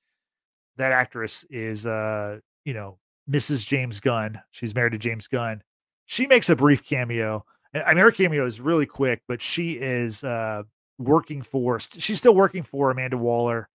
that 0.76 0.92
actress 0.92 1.44
is, 1.48 1.86
uh, 1.86 2.38
you 2.64 2.74
know, 2.74 2.98
Mrs. 3.30 3.66
James 3.66 4.00
Gunn. 4.00 4.40
She's 4.50 4.74
married 4.74 4.92
to 4.92 4.98
James 4.98 5.26
Gunn. 5.26 5.62
She 6.06 6.26
makes 6.26 6.48
a 6.50 6.56
brief 6.56 6.84
cameo. 6.84 7.44
I 7.74 7.94
mean, 7.94 8.04
her 8.04 8.12
cameo 8.12 8.44
is 8.44 8.60
really 8.60 8.84
quick, 8.84 9.22
but 9.26 9.40
she 9.40 9.72
is 9.72 10.22
uh, 10.22 10.64
working 10.98 11.40
for. 11.40 11.78
She's 11.80 12.18
still 12.18 12.34
working 12.34 12.62
for 12.62 12.90
Amanda 12.90 13.16
Waller, 13.16 13.68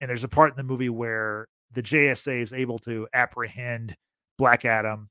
and 0.00 0.08
there's 0.08 0.24
a 0.24 0.28
part 0.28 0.50
in 0.50 0.56
the 0.56 0.62
movie 0.62 0.88
where 0.88 1.48
the 1.74 1.82
JSA 1.82 2.40
is 2.40 2.52
able 2.52 2.78
to 2.80 3.08
apprehend 3.12 3.96
Black 4.38 4.64
Adam, 4.64 5.08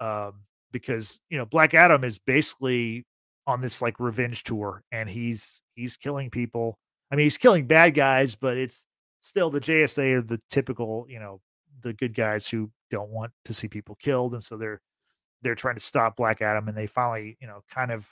um, 0.00 0.34
because 0.72 1.20
you 1.30 1.38
know 1.38 1.46
Black 1.46 1.74
Adam 1.74 2.04
is 2.04 2.18
basically 2.18 3.04
on 3.46 3.60
this 3.60 3.80
like 3.80 3.98
revenge 4.00 4.42
tour 4.42 4.82
and 4.90 5.08
he's 5.08 5.62
he's 5.74 5.96
killing 5.96 6.30
people. 6.30 6.78
I 7.10 7.16
mean, 7.16 7.24
he's 7.24 7.38
killing 7.38 7.66
bad 7.66 7.94
guys, 7.94 8.34
but 8.34 8.56
it's 8.56 8.84
still 9.22 9.50
the 9.50 9.60
JSA 9.60 10.16
are 10.16 10.22
the 10.22 10.40
typical, 10.50 11.06
you 11.08 11.20
know, 11.20 11.40
the 11.82 11.92
good 11.92 12.14
guys 12.14 12.48
who 12.48 12.70
don't 12.90 13.10
want 13.10 13.32
to 13.44 13.54
see 13.54 13.68
people 13.68 13.96
killed 13.96 14.34
and 14.34 14.42
so 14.42 14.56
they're 14.56 14.80
they're 15.42 15.54
trying 15.54 15.76
to 15.76 15.80
stop 15.80 16.16
Black 16.16 16.42
Adam 16.42 16.68
and 16.68 16.76
they 16.76 16.86
finally, 16.86 17.36
you 17.40 17.46
know, 17.46 17.62
kind 17.72 17.92
of 17.92 18.06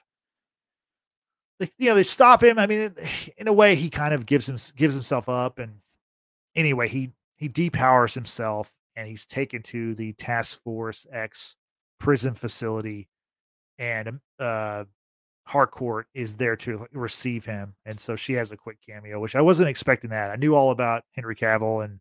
you 1.78 1.88
know, 1.88 1.94
they 1.94 2.02
stop 2.02 2.42
him. 2.42 2.58
I 2.58 2.66
mean, 2.66 2.94
in 3.36 3.48
a 3.48 3.52
way 3.52 3.74
he 3.74 3.90
kind 3.90 4.14
of 4.14 4.26
gives 4.26 4.48
him 4.48 4.56
gives 4.76 4.94
himself 4.94 5.28
up 5.28 5.58
and 5.58 5.80
anyway, 6.54 6.88
he 6.88 7.10
he 7.36 7.48
depowers 7.48 8.14
himself 8.14 8.72
and 8.96 9.08
he's 9.08 9.26
taken 9.26 9.62
to 9.62 9.94
the 9.94 10.12
Task 10.14 10.62
Force 10.62 11.06
X 11.12 11.56
prison 11.98 12.34
facility 12.34 13.08
and 13.78 14.08
um, 14.08 14.20
uh 14.38 14.84
Harcourt 15.46 16.06
is 16.14 16.36
there 16.36 16.56
to 16.56 16.86
receive 16.92 17.44
him, 17.44 17.74
and 17.84 18.00
so 18.00 18.16
she 18.16 18.32
has 18.34 18.50
a 18.50 18.56
quick 18.56 18.78
cameo, 18.86 19.20
which 19.20 19.36
I 19.36 19.42
wasn't 19.42 19.68
expecting. 19.68 20.10
That 20.10 20.30
I 20.30 20.36
knew 20.36 20.54
all 20.54 20.70
about 20.70 21.04
Henry 21.12 21.36
Cavill, 21.36 21.84
and 21.84 22.00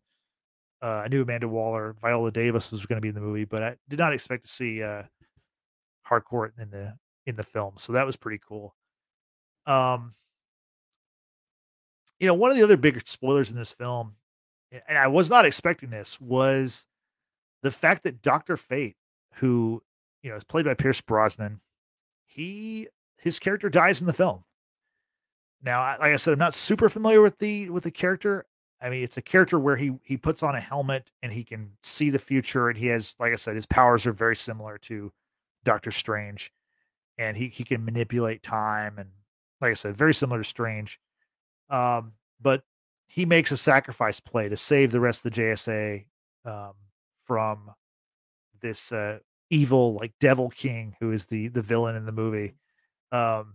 uh, 0.82 1.02
I 1.04 1.08
knew 1.08 1.22
Amanda 1.22 1.46
Waller, 1.46 1.94
Viola 2.00 2.30
Davis 2.30 2.72
was 2.72 2.86
going 2.86 2.96
to 2.96 3.02
be 3.02 3.10
in 3.10 3.14
the 3.14 3.20
movie, 3.20 3.44
but 3.44 3.62
I 3.62 3.76
did 3.88 3.98
not 3.98 4.14
expect 4.14 4.44
to 4.44 4.50
see 4.50 4.82
uh, 4.82 5.02
Harcourt 6.04 6.54
in 6.58 6.70
the 6.70 6.94
in 7.26 7.36
the 7.36 7.42
film. 7.42 7.74
So 7.76 7.92
that 7.92 8.06
was 8.06 8.16
pretty 8.16 8.40
cool. 8.46 8.74
Um, 9.66 10.14
you 12.18 12.26
know, 12.26 12.34
one 12.34 12.50
of 12.50 12.56
the 12.56 12.62
other 12.62 12.78
big 12.78 13.06
spoilers 13.06 13.50
in 13.50 13.56
this 13.58 13.72
film, 13.72 14.14
and 14.88 14.98
I 14.98 15.08
was 15.08 15.30
not 15.30 15.44
expecting 15.44 15.90
this, 15.90 16.20
was 16.20 16.86
the 17.62 17.70
fact 17.70 18.02
that 18.04 18.22
Doctor 18.22 18.56
Fate, 18.56 18.96
who 19.34 19.82
you 20.22 20.30
know 20.30 20.36
is 20.36 20.44
played 20.44 20.64
by 20.64 20.74
Pierce 20.74 21.00
Brosnan, 21.00 21.60
he 22.26 22.88
his 23.18 23.38
character 23.38 23.68
dies 23.68 24.00
in 24.00 24.06
the 24.06 24.12
film. 24.12 24.44
Now, 25.62 25.80
like 25.98 26.12
I 26.12 26.16
said, 26.16 26.32
I'm 26.32 26.38
not 26.38 26.54
super 26.54 26.88
familiar 26.88 27.22
with 27.22 27.38
the 27.38 27.70
with 27.70 27.84
the 27.84 27.90
character. 27.90 28.46
I 28.80 28.90
mean, 28.90 29.02
it's 29.02 29.16
a 29.16 29.22
character 29.22 29.58
where 29.58 29.76
he 29.76 29.92
he 30.02 30.16
puts 30.16 30.42
on 30.42 30.54
a 30.54 30.60
helmet 30.60 31.10
and 31.22 31.32
he 31.32 31.42
can 31.44 31.72
see 31.82 32.10
the 32.10 32.18
future, 32.18 32.68
and 32.68 32.76
he 32.76 32.88
has, 32.88 33.14
like 33.18 33.32
I 33.32 33.36
said, 33.36 33.54
his 33.54 33.66
powers 33.66 34.06
are 34.06 34.12
very 34.12 34.36
similar 34.36 34.76
to 34.78 35.12
Doctor 35.64 35.90
Strange, 35.90 36.52
and 37.16 37.36
he 37.36 37.48
he 37.48 37.64
can 37.64 37.84
manipulate 37.84 38.42
time, 38.42 38.98
and 38.98 39.08
like 39.60 39.70
I 39.70 39.74
said, 39.74 39.96
very 39.96 40.12
similar 40.12 40.42
to 40.42 40.48
Strange. 40.48 41.00
Um, 41.70 42.12
but 42.40 42.62
he 43.14 43.24
makes 43.24 43.52
a 43.52 43.56
sacrifice 43.56 44.18
play 44.18 44.48
to 44.48 44.56
save 44.56 44.90
the 44.90 44.98
rest 44.98 45.24
of 45.24 45.32
the 45.32 45.40
JSA 45.40 46.04
um, 46.44 46.72
from 47.22 47.70
this 48.60 48.90
uh, 48.90 49.20
evil 49.50 49.94
like 49.94 50.12
Devil 50.18 50.50
King, 50.50 50.96
who 50.98 51.12
is 51.12 51.26
the 51.26 51.46
the 51.46 51.62
villain 51.62 51.94
in 51.94 52.06
the 52.06 52.12
movie. 52.12 52.54
Um, 53.12 53.54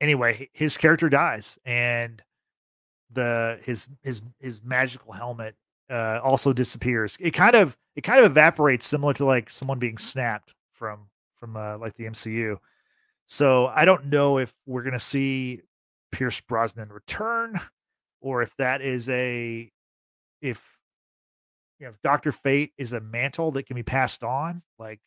anyway, 0.00 0.48
his 0.52 0.76
character 0.76 1.08
dies, 1.08 1.58
and 1.64 2.22
the 3.10 3.58
his 3.64 3.88
his 4.04 4.22
his 4.38 4.62
magical 4.62 5.12
helmet 5.12 5.56
uh, 5.90 6.20
also 6.22 6.52
disappears. 6.52 7.16
It 7.18 7.32
kind 7.32 7.56
of 7.56 7.76
it 7.96 8.02
kind 8.02 8.20
of 8.20 8.26
evaporates, 8.26 8.86
similar 8.86 9.14
to 9.14 9.24
like 9.24 9.50
someone 9.50 9.80
being 9.80 9.98
snapped 9.98 10.54
from 10.70 11.08
from 11.34 11.56
uh, 11.56 11.78
like 11.78 11.96
the 11.96 12.04
MCU. 12.04 12.58
So 13.26 13.66
I 13.66 13.84
don't 13.84 14.04
know 14.04 14.38
if 14.38 14.54
we're 14.66 14.84
gonna 14.84 15.00
see 15.00 15.62
Pierce 16.12 16.40
Brosnan 16.40 16.90
return, 16.90 17.58
or 18.20 18.42
if 18.42 18.54
that 18.56 18.80
is 18.82 19.08
a 19.08 19.70
if 20.40 20.62
you 21.78 21.86
know 21.86 21.90
if 21.90 22.02
Doctor 22.02 22.32
Fate 22.32 22.72
is 22.78 22.92
a 22.92 23.00
mantle 23.00 23.50
that 23.52 23.66
can 23.66 23.76
be 23.76 23.82
passed 23.82 24.22
on, 24.22 24.62
like 24.78 25.00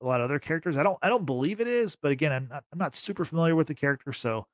a 0.00 0.06
lot 0.06 0.20
of 0.20 0.24
other 0.24 0.38
characters. 0.38 0.76
I 0.76 0.82
don't 0.82 0.98
I 1.02 1.08
don't 1.08 1.26
believe 1.26 1.60
it 1.60 1.68
is, 1.68 1.96
but 1.96 2.12
again, 2.12 2.32
I'm 2.32 2.48
not 2.48 2.64
I'm 2.72 2.78
not 2.78 2.94
super 2.94 3.24
familiar 3.24 3.56
with 3.56 3.66
the 3.68 3.74
character, 3.74 4.12
so 4.12 4.46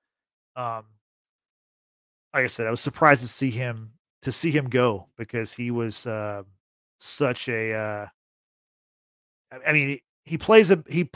um 0.56 0.84
like 2.34 2.44
I 2.44 2.48
said, 2.48 2.66
I 2.66 2.70
was 2.70 2.80
surprised 2.80 3.22
to 3.22 3.28
see 3.28 3.50
him 3.50 3.92
to 4.22 4.32
see 4.32 4.50
him 4.50 4.68
go 4.68 5.08
because 5.16 5.52
he 5.52 5.70
was 5.70 6.06
uh, 6.06 6.42
such 7.00 7.48
a. 7.48 7.72
Uh, 7.72 8.06
I 9.66 9.72
mean, 9.72 9.88
he, 9.88 10.02
he 10.24 10.38
plays 10.38 10.70
a 10.70 10.84
he 10.88 11.10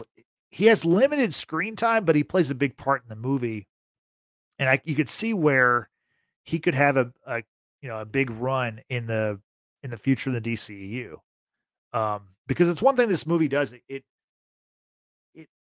he 0.50 0.66
has 0.66 0.84
limited 0.84 1.34
screen 1.34 1.76
time, 1.76 2.04
but 2.04 2.16
he 2.16 2.24
plays 2.24 2.50
a 2.50 2.54
big 2.54 2.76
part 2.76 3.02
in 3.02 3.08
the 3.08 3.16
movie, 3.16 3.66
and 4.58 4.68
I 4.68 4.80
you 4.84 4.94
could 4.94 5.08
see 5.08 5.34
where 5.34 5.90
he 6.44 6.58
could 6.58 6.74
have 6.74 6.96
a, 6.96 7.12
a 7.26 7.42
you 7.80 7.88
know 7.88 8.00
a 8.00 8.04
big 8.04 8.30
run 8.30 8.80
in 8.88 9.06
the 9.06 9.40
in 9.82 9.90
the 9.90 9.98
future 9.98 10.30
of 10.30 10.42
the 10.42 10.52
DCEU. 10.52 11.16
Um, 11.92 12.28
because 12.46 12.68
it's 12.68 12.82
one 12.82 12.96
thing 12.96 13.08
this 13.08 13.26
movie 13.26 13.48
does 13.48 13.72
it, 13.72 13.82
it 13.88 14.04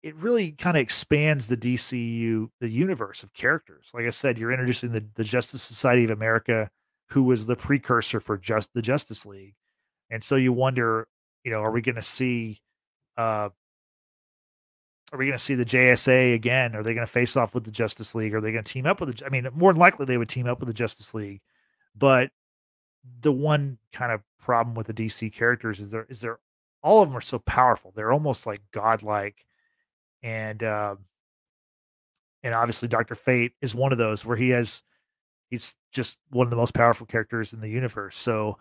it 0.06 0.14
really 0.14 0.52
kind 0.52 0.76
of 0.76 0.80
expands 0.82 1.48
the 1.48 1.56
DCU, 1.56 2.50
the 2.60 2.68
universe 2.68 3.24
of 3.24 3.34
characters. 3.34 3.90
Like 3.92 4.04
I 4.04 4.10
said, 4.10 4.38
you're 4.38 4.52
introducing 4.52 4.92
the, 4.92 5.04
the 5.16 5.24
Justice 5.24 5.62
Society 5.62 6.04
of 6.04 6.12
America, 6.12 6.70
who 7.10 7.24
was 7.24 7.46
the 7.46 7.56
precursor 7.56 8.20
for 8.20 8.38
just 8.38 8.72
the 8.72 8.82
Justice 8.82 9.26
League. 9.26 9.54
And 10.08 10.22
so 10.22 10.36
you 10.36 10.52
wonder, 10.52 11.08
you 11.42 11.50
know, 11.50 11.60
are 11.60 11.72
we 11.72 11.82
going 11.82 11.96
to 11.96 12.02
see, 12.02 12.60
uh, 13.16 13.48
are 15.12 15.18
we 15.18 15.26
going 15.26 15.38
to 15.38 15.44
see 15.44 15.54
the 15.54 15.64
JSA 15.64 16.34
again? 16.34 16.74
Are 16.74 16.82
they 16.82 16.94
going 16.94 17.06
to 17.06 17.12
face 17.12 17.36
off 17.36 17.54
with 17.54 17.64
the 17.64 17.70
Justice 17.70 18.14
League? 18.14 18.34
Are 18.34 18.40
they 18.40 18.52
going 18.52 18.64
to 18.64 18.72
team 18.72 18.86
up 18.86 19.00
with 19.00 19.16
the, 19.16 19.26
I 19.26 19.28
mean, 19.28 19.48
more 19.54 19.72
than 19.72 19.80
likely 19.80 20.04
they 20.04 20.18
would 20.18 20.28
team 20.28 20.46
up 20.46 20.58
with 20.58 20.66
the 20.66 20.74
Justice 20.74 21.14
League, 21.14 21.42
but 21.96 22.30
the 23.20 23.32
one 23.32 23.78
kind 23.92 24.10
of 24.10 24.22
problem 24.40 24.74
with 24.74 24.88
the 24.88 24.94
DC 24.94 25.32
characters 25.32 25.80
is 25.80 25.90
there, 25.90 26.06
is 26.08 26.20
there, 26.20 26.40
all 26.82 27.02
of 27.02 27.08
them 27.08 27.16
are 27.16 27.20
so 27.20 27.38
powerful. 27.38 27.92
They're 27.94 28.12
almost 28.12 28.46
like 28.46 28.62
godlike 28.72 29.46
and 30.22 30.62
uh, 30.62 30.96
and 32.42 32.54
obviously 32.54 32.88
Doctor 32.88 33.14
Fate 33.14 33.52
is 33.60 33.74
one 33.74 33.92
of 33.92 33.98
those 33.98 34.24
where 34.24 34.36
he 34.36 34.50
has 34.50 34.82
he's 35.50 35.74
just 35.92 36.18
one 36.30 36.46
of 36.46 36.50
the 36.50 36.56
most 36.56 36.74
powerful 36.74 37.06
characters 37.06 37.52
in 37.52 37.60
the 37.60 37.68
universe. 37.68 38.16
So 38.16 38.58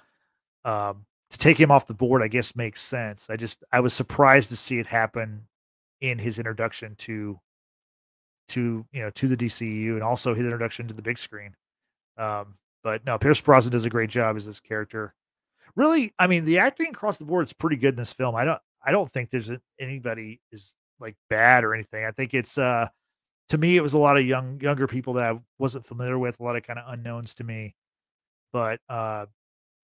um, 0.64 1.06
to 1.32 1.38
take 1.38 1.60
him 1.60 1.72
off 1.72 1.88
the 1.88 1.94
board, 1.94 2.22
I 2.22 2.28
guess 2.28 2.56
makes 2.56 2.82
sense. 2.82 3.28
I 3.30 3.36
just 3.36 3.64
I 3.72 3.80
was 3.80 3.94
surprised 3.94 4.50
to 4.50 4.56
see 4.56 4.80
it 4.80 4.88
happen 4.88 5.48
in 6.10 6.20
his 6.20 6.38
introduction 6.40 6.96
to 6.96 7.40
to 8.48 8.86
you 8.92 9.02
know 9.02 9.10
to 9.12 9.28
the 9.28 9.38
DCU 9.38 9.94
and 9.94 10.04
also 10.04 10.34
his 10.34 10.46
introduction 10.46 10.88
to 10.88 10.94
the 10.94 11.02
big 11.02 11.18
screen. 11.18 11.56
Um, 12.18 12.56
but 12.84 13.06
no, 13.06 13.18
Pierce 13.18 13.42
Brosnan 13.42 13.72
does 13.72 13.86
a 13.86 13.90
great 13.90 14.10
job 14.10 14.36
as 14.38 14.46
this 14.46 14.60
character. 14.60 15.16
Really, 15.76 16.14
I 16.20 16.28
mean, 16.28 16.46
the 16.46 16.60
acting 16.60 16.90
across 16.90 17.18
the 17.18 17.26
board 17.26 17.46
is 17.46 17.54
pretty 17.54 17.78
good 17.78 17.96
in 17.96 17.96
this 17.96 18.14
film. 18.14 18.36
I 18.36 18.46
don't 18.46 18.62
I 18.84 18.92
don't 18.92 19.12
think 19.12 19.30
there's 19.30 19.52
anybody 19.80 20.42
is 20.52 20.76
like 21.00 21.16
bad 21.30 21.64
or 21.64 21.74
anything. 21.74 22.06
I 22.06 22.12
think 22.12 22.34
it's 22.34 22.58
uh 22.58 22.88
to 23.50 23.58
me 23.58 23.78
it 23.78 23.82
was 23.82 23.94
a 23.94 24.00
lot 24.00 24.18
of 24.18 24.26
young 24.26 24.60
younger 24.62 24.88
people 24.88 25.14
that 25.14 25.34
I 25.34 25.40
wasn't 25.58 25.86
familiar 25.86 26.18
with, 26.20 26.40
a 26.40 26.44
lot 26.44 26.56
of 26.56 26.64
kind 26.64 26.80
of 26.80 26.92
unknowns 26.92 27.34
to 27.36 27.44
me. 27.44 27.76
But 28.54 28.80
uh 28.88 29.26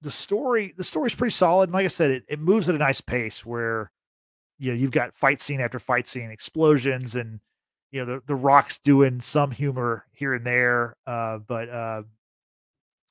the 0.03 0.11
story 0.11 0.73
the 0.77 0.85
story's 0.85 1.15
pretty 1.15 1.33
solid. 1.33 1.65
And 1.65 1.75
like 1.75 1.85
I 1.85 1.89
said, 1.89 2.11
it, 2.11 2.25
it 2.29 2.39
moves 2.39 2.69
at 2.69 2.75
a 2.75 2.79
nice 2.79 3.01
pace 3.01 3.45
where 3.45 3.91
you 4.59 4.73
know 4.73 4.79
you've 4.79 4.91
got 4.91 5.15
fight 5.15 5.41
scene 5.41 5.61
after 5.61 5.79
fight 5.79 6.09
scene, 6.09 6.31
explosions 6.31 7.15
and 7.15 7.41
you 7.93 8.05
know 8.05 8.07
the 8.17 8.23
the 8.27 8.35
rocks 8.35 8.79
doing 8.79 9.21
some 9.21 9.51
humor 9.51 10.05
here 10.13 10.35
and 10.35 10.47
there. 10.47 10.97
Uh 11.07 11.39
but 11.39 11.69
uh 11.69 12.03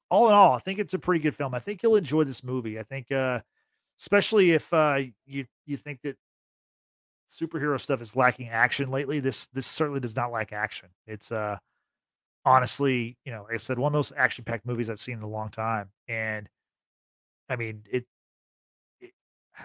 all 0.09 0.29
in 0.29 0.35
all, 0.35 0.53
I 0.53 0.59
think 0.59 0.79
it's 0.79 0.93
a 0.93 0.99
pretty 0.99 1.21
good 1.21 1.35
film. 1.35 1.53
I 1.55 1.59
think 1.59 1.81
you'll 1.83 1.95
enjoy 1.95 2.23
this 2.23 2.43
movie. 2.43 2.79
I 2.79 2.83
think 2.83 3.11
uh 3.11 3.41
especially 3.99 4.51
if 4.51 4.71
uh 4.73 4.99
you 5.25 5.45
you 5.65 5.77
think 5.77 6.01
that 6.03 6.17
superhero 7.29 7.79
stuff 7.79 8.01
is 8.01 8.15
lacking 8.15 8.49
action 8.49 8.91
lately. 8.91 9.19
This 9.19 9.47
this 9.47 9.67
certainly 9.67 9.99
does 9.99 10.15
not 10.15 10.31
lack 10.31 10.53
action. 10.53 10.89
It's 11.07 11.31
uh 11.31 11.57
honestly, 12.45 13.17
you 13.25 13.31
know, 13.31 13.43
like 13.43 13.55
I 13.55 13.57
said, 13.57 13.79
one 13.79 13.89
of 13.89 13.93
those 13.93 14.11
action 14.15 14.43
packed 14.45 14.65
movies 14.65 14.89
I've 14.89 15.01
seen 15.01 15.17
in 15.17 15.23
a 15.23 15.27
long 15.27 15.49
time. 15.49 15.89
And 16.07 16.47
I 17.49 17.55
mean, 17.55 17.83
it, 17.91 18.05
it, 19.01 19.11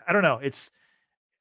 I 0.06 0.12
don't 0.12 0.22
know. 0.22 0.38
It's 0.42 0.70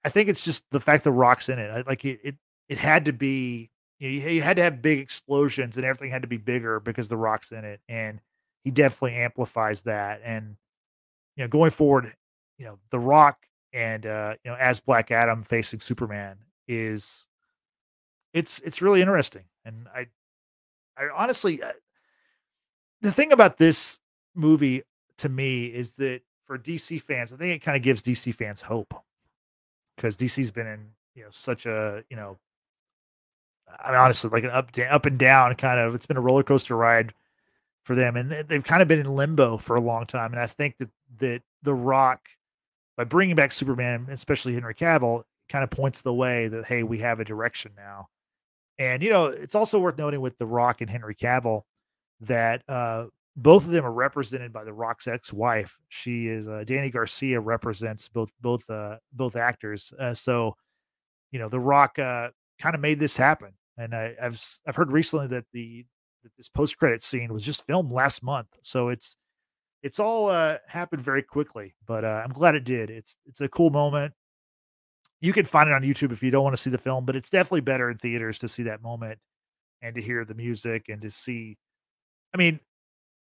I 0.03 0.09
think 0.09 0.29
it's 0.29 0.43
just 0.43 0.63
the 0.71 0.79
fact 0.79 1.03
the 1.03 1.11
rock's 1.11 1.49
in 1.49 1.59
it. 1.59 1.69
I, 1.69 1.81
like 1.81 2.05
it, 2.05 2.19
it 2.23 2.35
it 2.67 2.77
had 2.77 3.05
to 3.05 3.13
be 3.13 3.71
you, 3.99 4.21
know, 4.21 4.29
you 4.29 4.41
had 4.41 4.57
to 4.57 4.63
have 4.63 4.81
big 4.81 4.99
explosions 4.99 5.75
and 5.75 5.85
everything 5.85 6.11
had 6.11 6.21
to 6.21 6.27
be 6.27 6.37
bigger 6.37 6.79
because 6.79 7.09
the 7.09 7.17
rock's 7.17 7.51
in 7.51 7.65
it. 7.65 7.81
And 7.89 8.21
he 8.63 8.71
definitely 8.71 9.15
amplifies 9.15 9.81
that. 9.81 10.21
And 10.23 10.55
you 11.35 11.43
know, 11.43 11.47
going 11.49 11.71
forward, 11.71 12.13
you 12.57 12.65
know, 12.65 12.79
the 12.91 12.99
rock 12.99 13.45
and 13.73 14.05
uh, 14.05 14.35
you 14.43 14.51
know, 14.51 14.57
as 14.57 14.79
Black 14.79 15.11
Adam 15.11 15.43
facing 15.43 15.79
Superman 15.79 16.37
is 16.67 17.27
it's 18.33 18.59
it's 18.59 18.81
really 18.81 19.01
interesting. 19.01 19.43
And 19.65 19.87
I 19.93 20.07
I 20.97 21.09
honestly 21.15 21.61
uh, 21.61 21.73
the 23.01 23.11
thing 23.11 23.31
about 23.31 23.57
this 23.57 23.99
movie 24.35 24.83
to 25.17 25.29
me 25.29 25.65
is 25.65 25.93
that 25.93 26.21
for 26.45 26.57
DC 26.57 27.01
fans, 27.01 27.33
I 27.33 27.37
think 27.37 27.55
it 27.55 27.63
kind 27.65 27.77
of 27.77 27.83
gives 27.83 28.01
DC 28.01 28.33
fans 28.33 28.61
hope 28.61 28.93
because 29.99 30.15
DC's 30.15 30.51
been 30.51 30.67
in 30.67 30.79
you 31.15 31.23
know 31.23 31.29
such 31.31 31.65
a 31.65 32.03
you 32.09 32.15
know 32.15 32.37
I 33.83 33.91
mean 33.91 33.99
honestly 33.99 34.29
like 34.29 34.45
an 34.45 34.51
up 34.51 34.69
up 34.89 35.05
and 35.05 35.19
down 35.19 35.53
kind 35.55 35.79
of 35.79 35.93
it's 35.93 36.05
been 36.05 36.17
a 36.17 36.21
roller 36.21 36.43
coaster 36.43 36.75
ride 36.75 37.13
for 37.83 37.95
them 37.95 38.15
and 38.15 38.31
they've 38.31 38.63
kind 38.63 38.81
of 38.81 38.87
been 38.87 38.99
in 38.99 39.15
limbo 39.15 39.57
for 39.57 39.75
a 39.75 39.81
long 39.81 40.05
time 40.05 40.31
and 40.31 40.41
I 40.41 40.47
think 40.47 40.77
that 40.77 40.89
that 41.19 41.41
The 41.63 41.73
Rock 41.73 42.21
by 42.99 43.05
bringing 43.05 43.35
back 43.35 43.53
Superman, 43.53 44.07
especially 44.11 44.53
Henry 44.53 44.75
Cavill, 44.75 45.23
kind 45.47 45.63
of 45.63 45.69
points 45.69 46.01
the 46.01 46.13
way 46.13 46.49
that 46.49 46.65
hey, 46.65 46.83
we 46.83 46.97
have 46.97 47.21
a 47.21 47.25
direction 47.25 47.71
now. 47.77 48.09
And 48.77 49.01
you 49.01 49.09
know, 49.09 49.27
it's 49.27 49.55
also 49.55 49.79
worth 49.79 49.97
noting 49.97 50.19
with 50.19 50.37
The 50.37 50.45
Rock 50.45 50.81
and 50.81 50.89
Henry 50.89 51.15
Cavill 51.15 51.63
that 52.19 52.61
uh, 52.67 53.05
both 53.35 53.65
of 53.65 53.71
them 53.71 53.85
are 53.85 53.91
represented 53.91 54.51
by 54.51 54.63
The 54.63 54.73
Rock's 54.73 55.07
ex-wife. 55.07 55.77
She 55.89 56.27
is 56.27 56.47
uh, 56.47 56.63
Dany 56.65 56.91
Garcia 56.91 57.39
represents 57.39 58.07
both 58.07 58.31
both 58.41 58.69
uh, 58.69 58.97
both 59.13 59.35
actors. 59.35 59.93
Uh, 59.99 60.13
so, 60.13 60.55
you 61.31 61.39
know, 61.39 61.49
The 61.49 61.59
Rock 61.59 61.99
uh, 61.99 62.29
kind 62.61 62.75
of 62.75 62.81
made 62.81 62.99
this 62.99 63.15
happen. 63.15 63.53
And 63.77 63.95
I, 63.95 64.13
I've 64.21 64.41
I've 64.67 64.75
heard 64.75 64.91
recently 64.91 65.27
that 65.27 65.45
the 65.53 65.85
that 66.23 66.31
this 66.37 66.49
post 66.49 66.77
credit 66.77 67.01
scene 67.01 67.33
was 67.33 67.45
just 67.45 67.65
filmed 67.65 67.91
last 67.91 68.21
month. 68.23 68.47
So 68.61 68.89
it's 68.89 69.15
it's 69.81 69.99
all 69.99 70.27
uh, 70.27 70.57
happened 70.67 71.01
very 71.01 71.23
quickly, 71.23 71.75
but 71.85 72.03
uh, 72.03 72.21
I'm 72.23 72.33
glad 72.33 72.55
it 72.55 72.65
did. 72.65 72.89
It's 72.89 73.15
it's 73.25 73.41
a 73.41 73.47
cool 73.47 73.69
moment. 73.69 74.13
You 75.21 75.33
can 75.33 75.45
find 75.45 75.69
it 75.69 75.73
on 75.73 75.81
YouTube 75.81 76.11
if 76.11 76.23
you 76.23 76.31
don't 76.31 76.43
want 76.43 76.55
to 76.55 76.61
see 76.61 76.69
the 76.69 76.77
film, 76.77 77.05
but 77.05 77.15
it's 77.15 77.29
definitely 77.29 77.61
better 77.61 77.89
in 77.89 77.97
theaters 77.97 78.39
to 78.39 78.47
see 78.47 78.63
that 78.63 78.81
moment 78.81 79.19
and 79.81 79.95
to 79.95 80.01
hear 80.01 80.25
the 80.25 80.33
music 80.33 80.89
and 80.89 81.01
to 81.01 81.11
see. 81.11 81.57
I 82.33 82.37
mean, 82.37 82.59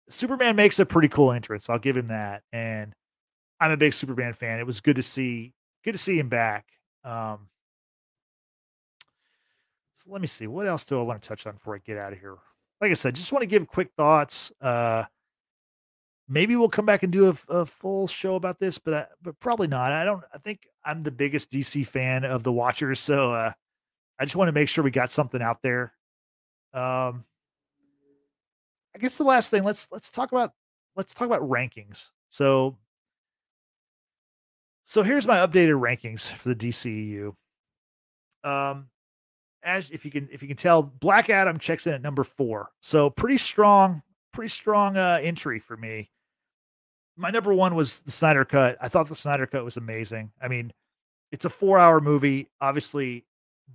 Superman 0.09 0.55
makes 0.55 0.79
a 0.79 0.85
pretty 0.85 1.07
cool 1.07 1.31
entrance. 1.31 1.69
I'll 1.69 1.79
give 1.79 1.97
him 1.97 2.07
that, 2.07 2.43
and 2.51 2.93
I'm 3.59 3.71
a 3.71 3.77
big 3.77 3.93
Superman 3.93 4.33
fan. 4.33 4.59
It 4.59 4.65
was 4.65 4.81
good 4.81 4.97
to 4.97 5.03
see 5.03 5.53
good 5.83 5.93
to 5.93 5.97
see 5.97 6.17
him 6.17 6.29
back. 6.29 6.65
Um, 7.03 7.49
so 9.93 10.11
let 10.11 10.21
me 10.21 10.27
see 10.27 10.47
what 10.47 10.67
else 10.67 10.85
do 10.85 10.99
I 10.99 11.03
want 11.03 11.21
to 11.21 11.27
touch 11.27 11.47
on 11.47 11.53
before 11.53 11.75
I 11.75 11.79
get 11.79 11.97
out 11.97 12.13
of 12.13 12.19
here. 12.19 12.35
Like 12.81 12.91
I 12.91 12.95
said, 12.95 13.15
just 13.15 13.31
want 13.31 13.43
to 13.43 13.47
give 13.47 13.65
quick 13.67 13.91
thoughts. 13.95 14.51
Uh, 14.59 15.05
maybe 16.27 16.55
we'll 16.55 16.69
come 16.69 16.85
back 16.85 17.03
and 17.03 17.11
do 17.11 17.29
a, 17.29 17.53
a 17.53 17.65
full 17.65 18.07
show 18.07 18.35
about 18.35 18.59
this, 18.59 18.77
but 18.77 18.93
I, 18.93 19.05
but 19.21 19.39
probably 19.39 19.67
not. 19.67 19.91
I 19.91 20.03
don't. 20.03 20.23
I 20.33 20.37
think 20.39 20.67
I'm 20.83 21.03
the 21.03 21.11
biggest 21.11 21.51
DC 21.51 21.87
fan 21.87 22.25
of 22.25 22.43
the 22.43 22.51
Watchers, 22.51 22.99
so 22.99 23.33
uh, 23.33 23.51
I 24.19 24.25
just 24.25 24.35
want 24.35 24.49
to 24.49 24.53
make 24.53 24.67
sure 24.67 24.83
we 24.83 24.91
got 24.91 25.11
something 25.11 25.41
out 25.41 25.61
there. 25.61 25.93
Um, 26.73 27.23
I 28.95 28.99
guess 28.99 29.17
the 29.17 29.23
last 29.23 29.49
thing 29.49 29.63
let's 29.63 29.88
let's 29.91 30.10
talk 30.10 30.32
about 30.32 30.51
let's 30.95 31.13
talk 31.13 31.25
about 31.25 31.41
rankings. 31.41 32.10
So 32.29 32.77
so 34.86 35.03
here's 35.03 35.27
my 35.27 35.38
updated 35.38 35.79
rankings 35.79 36.21
for 36.32 36.49
the 36.49 36.56
DCEU. 36.56 37.34
Um, 38.43 38.89
as 39.63 39.89
if 39.89 40.06
you 40.06 40.12
can 40.12 40.29
if 40.32 40.41
you 40.41 40.47
can 40.47 40.58
tell, 40.58 40.84
Black 40.84 41.29
Adam 41.29 41.58
checks 41.58 41.88
in 41.88 41.93
at 41.93 42.01
number 42.01 42.23
four, 42.23 42.71
so 42.82 43.10
pretty 43.10 43.38
strong, 43.38 44.03
pretty 44.34 44.49
strong 44.49 44.97
uh, 44.97 45.19
entry 45.21 45.60
for 45.60 45.77
me 45.77 46.10
my 47.15 47.29
number 47.29 47.53
one 47.53 47.75
was 47.75 47.99
the 47.99 48.12
Snyder 48.12 48.45
Cut. 48.45 48.77
I 48.82 48.88
thought 48.88 49.08
the 49.08 49.15
Snyder 49.15 49.45
Cut 49.45 49.63
was 49.63 49.77
amazing. 49.77 50.32
I 50.41 50.47
mean, 50.47 50.73
it's 51.32 51.45
a 51.45 51.49
four 51.49 51.79
hour 51.79 52.01
movie. 52.01 52.49
Obviously, 52.62 53.25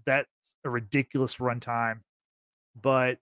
that's 0.05 0.29
a 0.65 0.71
ridiculous 0.71 1.37
runtime, 1.37 2.01
but 2.81 3.19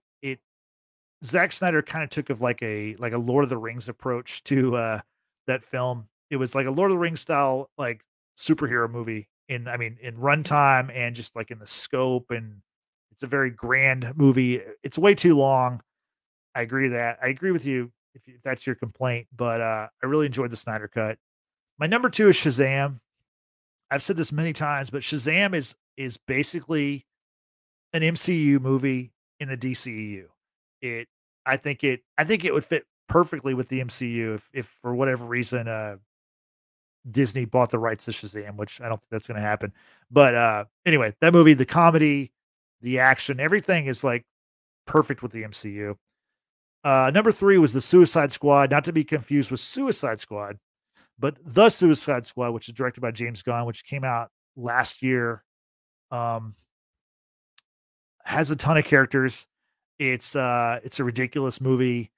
Zack 1.23 1.51
Snyder 1.51 1.81
kind 1.81 2.03
of 2.03 2.09
took 2.09 2.29
of 2.29 2.41
like 2.41 2.61
a 2.61 2.95
like 2.97 3.13
a 3.13 3.17
Lord 3.17 3.43
of 3.43 3.49
the 3.49 3.57
Rings 3.57 3.89
approach 3.89 4.43
to 4.45 4.75
uh 4.75 4.99
that 5.47 5.63
film. 5.63 6.07
It 6.29 6.37
was 6.37 6.53
like 6.53 6.67
a 6.67 6.71
Lord 6.71 6.91
of 6.91 6.95
the 6.95 6.99
Rings 6.99 7.21
style 7.21 7.69
like 7.77 8.03
superhero 8.37 8.89
movie 8.89 9.27
in 9.49 9.67
I 9.67 9.77
mean 9.77 9.97
in 10.01 10.17
runtime 10.17 10.95
and 10.95 11.15
just 11.15 11.35
like 11.35 11.51
in 11.51 11.59
the 11.59 11.67
scope 11.67 12.31
and 12.31 12.61
it's 13.11 13.23
a 13.23 13.27
very 13.27 13.49
grand 13.49 14.13
movie. 14.15 14.61
It's 14.83 14.97
way 14.97 15.15
too 15.15 15.35
long. 15.35 15.81
I 16.53 16.61
agree 16.61 16.89
that. 16.89 17.17
I 17.21 17.27
agree 17.27 17.51
with 17.51 17.65
you 17.65 17.91
if, 18.13 18.27
you, 18.27 18.35
if 18.35 18.43
that's 18.43 18.67
your 18.67 18.75
complaint, 18.75 19.27
but 19.35 19.61
uh 19.61 19.87
I 20.03 20.05
really 20.05 20.27
enjoyed 20.27 20.51
the 20.51 20.57
Snyder 20.57 20.87
cut. 20.87 21.17
My 21.79 21.87
number 21.87 22.09
2 22.09 22.29
is 22.29 22.35
Shazam. 22.35 22.99
I've 23.89 24.03
said 24.03 24.17
this 24.17 24.31
many 24.31 24.53
times, 24.53 24.89
but 24.89 25.01
Shazam 25.01 25.55
is 25.55 25.75
is 25.95 26.17
basically 26.17 27.07
an 27.93 28.03
MCU 28.03 28.61
movie 28.61 29.13
in 29.39 29.49
the 29.49 29.57
DCEU. 29.57 30.25
It 30.81 31.07
I 31.45 31.57
think 31.57 31.83
it 31.83 32.01
I 32.17 32.23
think 32.23 32.45
it 32.45 32.53
would 32.53 32.65
fit 32.65 32.85
perfectly 33.07 33.53
with 33.53 33.69
the 33.69 33.79
MCU 33.79 34.35
if 34.35 34.49
if 34.53 34.65
for 34.81 34.93
whatever 34.93 35.25
reason 35.25 35.67
uh 35.67 35.97
Disney 37.09 37.45
bought 37.45 37.69
the 37.69 37.79
rights 37.79 38.05
to 38.05 38.11
Shazam, 38.11 38.57
which 38.57 38.81
I 38.81 38.89
don't 38.89 38.99
think 38.99 39.09
that's 39.09 39.27
going 39.27 39.39
to 39.41 39.47
happen. 39.47 39.71
But 40.11 40.35
uh 40.35 40.65
anyway, 40.85 41.15
that 41.21 41.33
movie, 41.33 41.53
the 41.53 41.65
comedy, 41.65 42.31
the 42.81 42.99
action, 42.99 43.39
everything 43.39 43.85
is 43.85 44.03
like 44.03 44.25
perfect 44.85 45.21
with 45.23 45.31
the 45.31 45.43
MCU. 45.43 45.95
Uh 46.83 47.11
number 47.13 47.31
3 47.31 47.57
was 47.57 47.73
the 47.73 47.81
Suicide 47.81 48.31
Squad, 48.31 48.71
not 48.71 48.83
to 48.83 48.93
be 48.93 49.03
confused 49.03 49.51
with 49.51 49.59
Suicide 49.61 50.19
Squad, 50.19 50.57
but 51.17 51.37
The 51.43 51.69
Suicide 51.69 52.25
Squad, 52.25 52.51
which 52.51 52.67
is 52.67 52.75
directed 52.75 53.01
by 53.01 53.11
James 53.11 53.41
Gunn, 53.41 53.65
which 53.65 53.85
came 53.85 54.03
out 54.03 54.29
last 54.57 55.01
year. 55.01 55.43
Um 56.11 56.55
has 58.23 58.51
a 58.51 58.55
ton 58.57 58.77
of 58.77 58.83
characters. 58.83 59.47
It's 59.99 60.35
uh 60.35 60.79
it's 60.83 60.99
a 60.99 61.03
ridiculous 61.03 61.59
movie. 61.59 62.11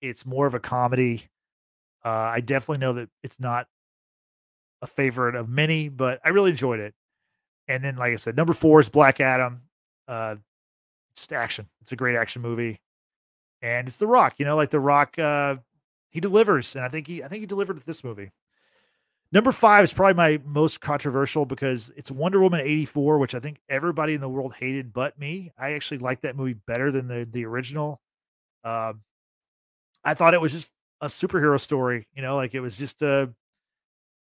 It's 0.00 0.24
more 0.24 0.46
of 0.46 0.54
a 0.54 0.60
comedy. 0.60 1.24
Uh 2.04 2.08
I 2.10 2.40
definitely 2.40 2.78
know 2.78 2.92
that 2.94 3.08
it's 3.22 3.40
not 3.40 3.66
a 4.82 4.86
favorite 4.86 5.34
of 5.34 5.48
many, 5.48 5.88
but 5.88 6.20
I 6.24 6.28
really 6.30 6.50
enjoyed 6.50 6.80
it. 6.80 6.94
And 7.68 7.82
then 7.84 7.96
like 7.96 8.12
I 8.12 8.16
said, 8.16 8.36
number 8.36 8.52
4 8.52 8.80
is 8.80 8.88
Black 8.88 9.20
Adam. 9.20 9.62
Uh 10.06 10.36
just 11.16 11.32
action. 11.32 11.68
It's 11.82 11.92
a 11.92 11.96
great 11.96 12.16
action 12.16 12.42
movie. 12.42 12.80
And 13.62 13.88
it's 13.88 13.96
The 13.96 14.06
Rock, 14.06 14.34
you 14.38 14.44
know, 14.44 14.56
like 14.56 14.70
The 14.70 14.80
Rock 14.80 15.18
uh 15.18 15.56
he 16.10 16.20
delivers 16.20 16.76
and 16.76 16.84
I 16.84 16.88
think 16.88 17.06
he 17.06 17.22
I 17.22 17.28
think 17.28 17.40
he 17.40 17.46
delivered 17.46 17.78
this 17.86 18.04
movie. 18.04 18.30
Number 19.32 19.50
five 19.50 19.84
is 19.84 19.92
probably 19.92 20.14
my 20.14 20.40
most 20.44 20.80
controversial 20.80 21.44
because 21.46 21.90
it's 21.96 22.10
Wonder 22.10 22.40
Woman 22.40 22.60
84, 22.60 23.18
which 23.18 23.34
I 23.34 23.40
think 23.40 23.58
everybody 23.68 24.14
in 24.14 24.20
the 24.20 24.28
world 24.28 24.54
hated 24.54 24.92
but 24.92 25.18
me. 25.18 25.52
I 25.58 25.72
actually 25.72 25.98
like 25.98 26.20
that 26.20 26.36
movie 26.36 26.54
better 26.54 26.92
than 26.92 27.08
the 27.08 27.26
the 27.30 27.44
original. 27.44 28.00
Um, 28.64 29.02
I 30.04 30.14
thought 30.14 30.34
it 30.34 30.40
was 30.40 30.52
just 30.52 30.70
a 31.00 31.06
superhero 31.06 31.60
story, 31.60 32.06
you 32.14 32.22
know, 32.22 32.36
like 32.36 32.54
it 32.54 32.60
was 32.60 32.76
just 32.76 33.02
a, 33.02 33.32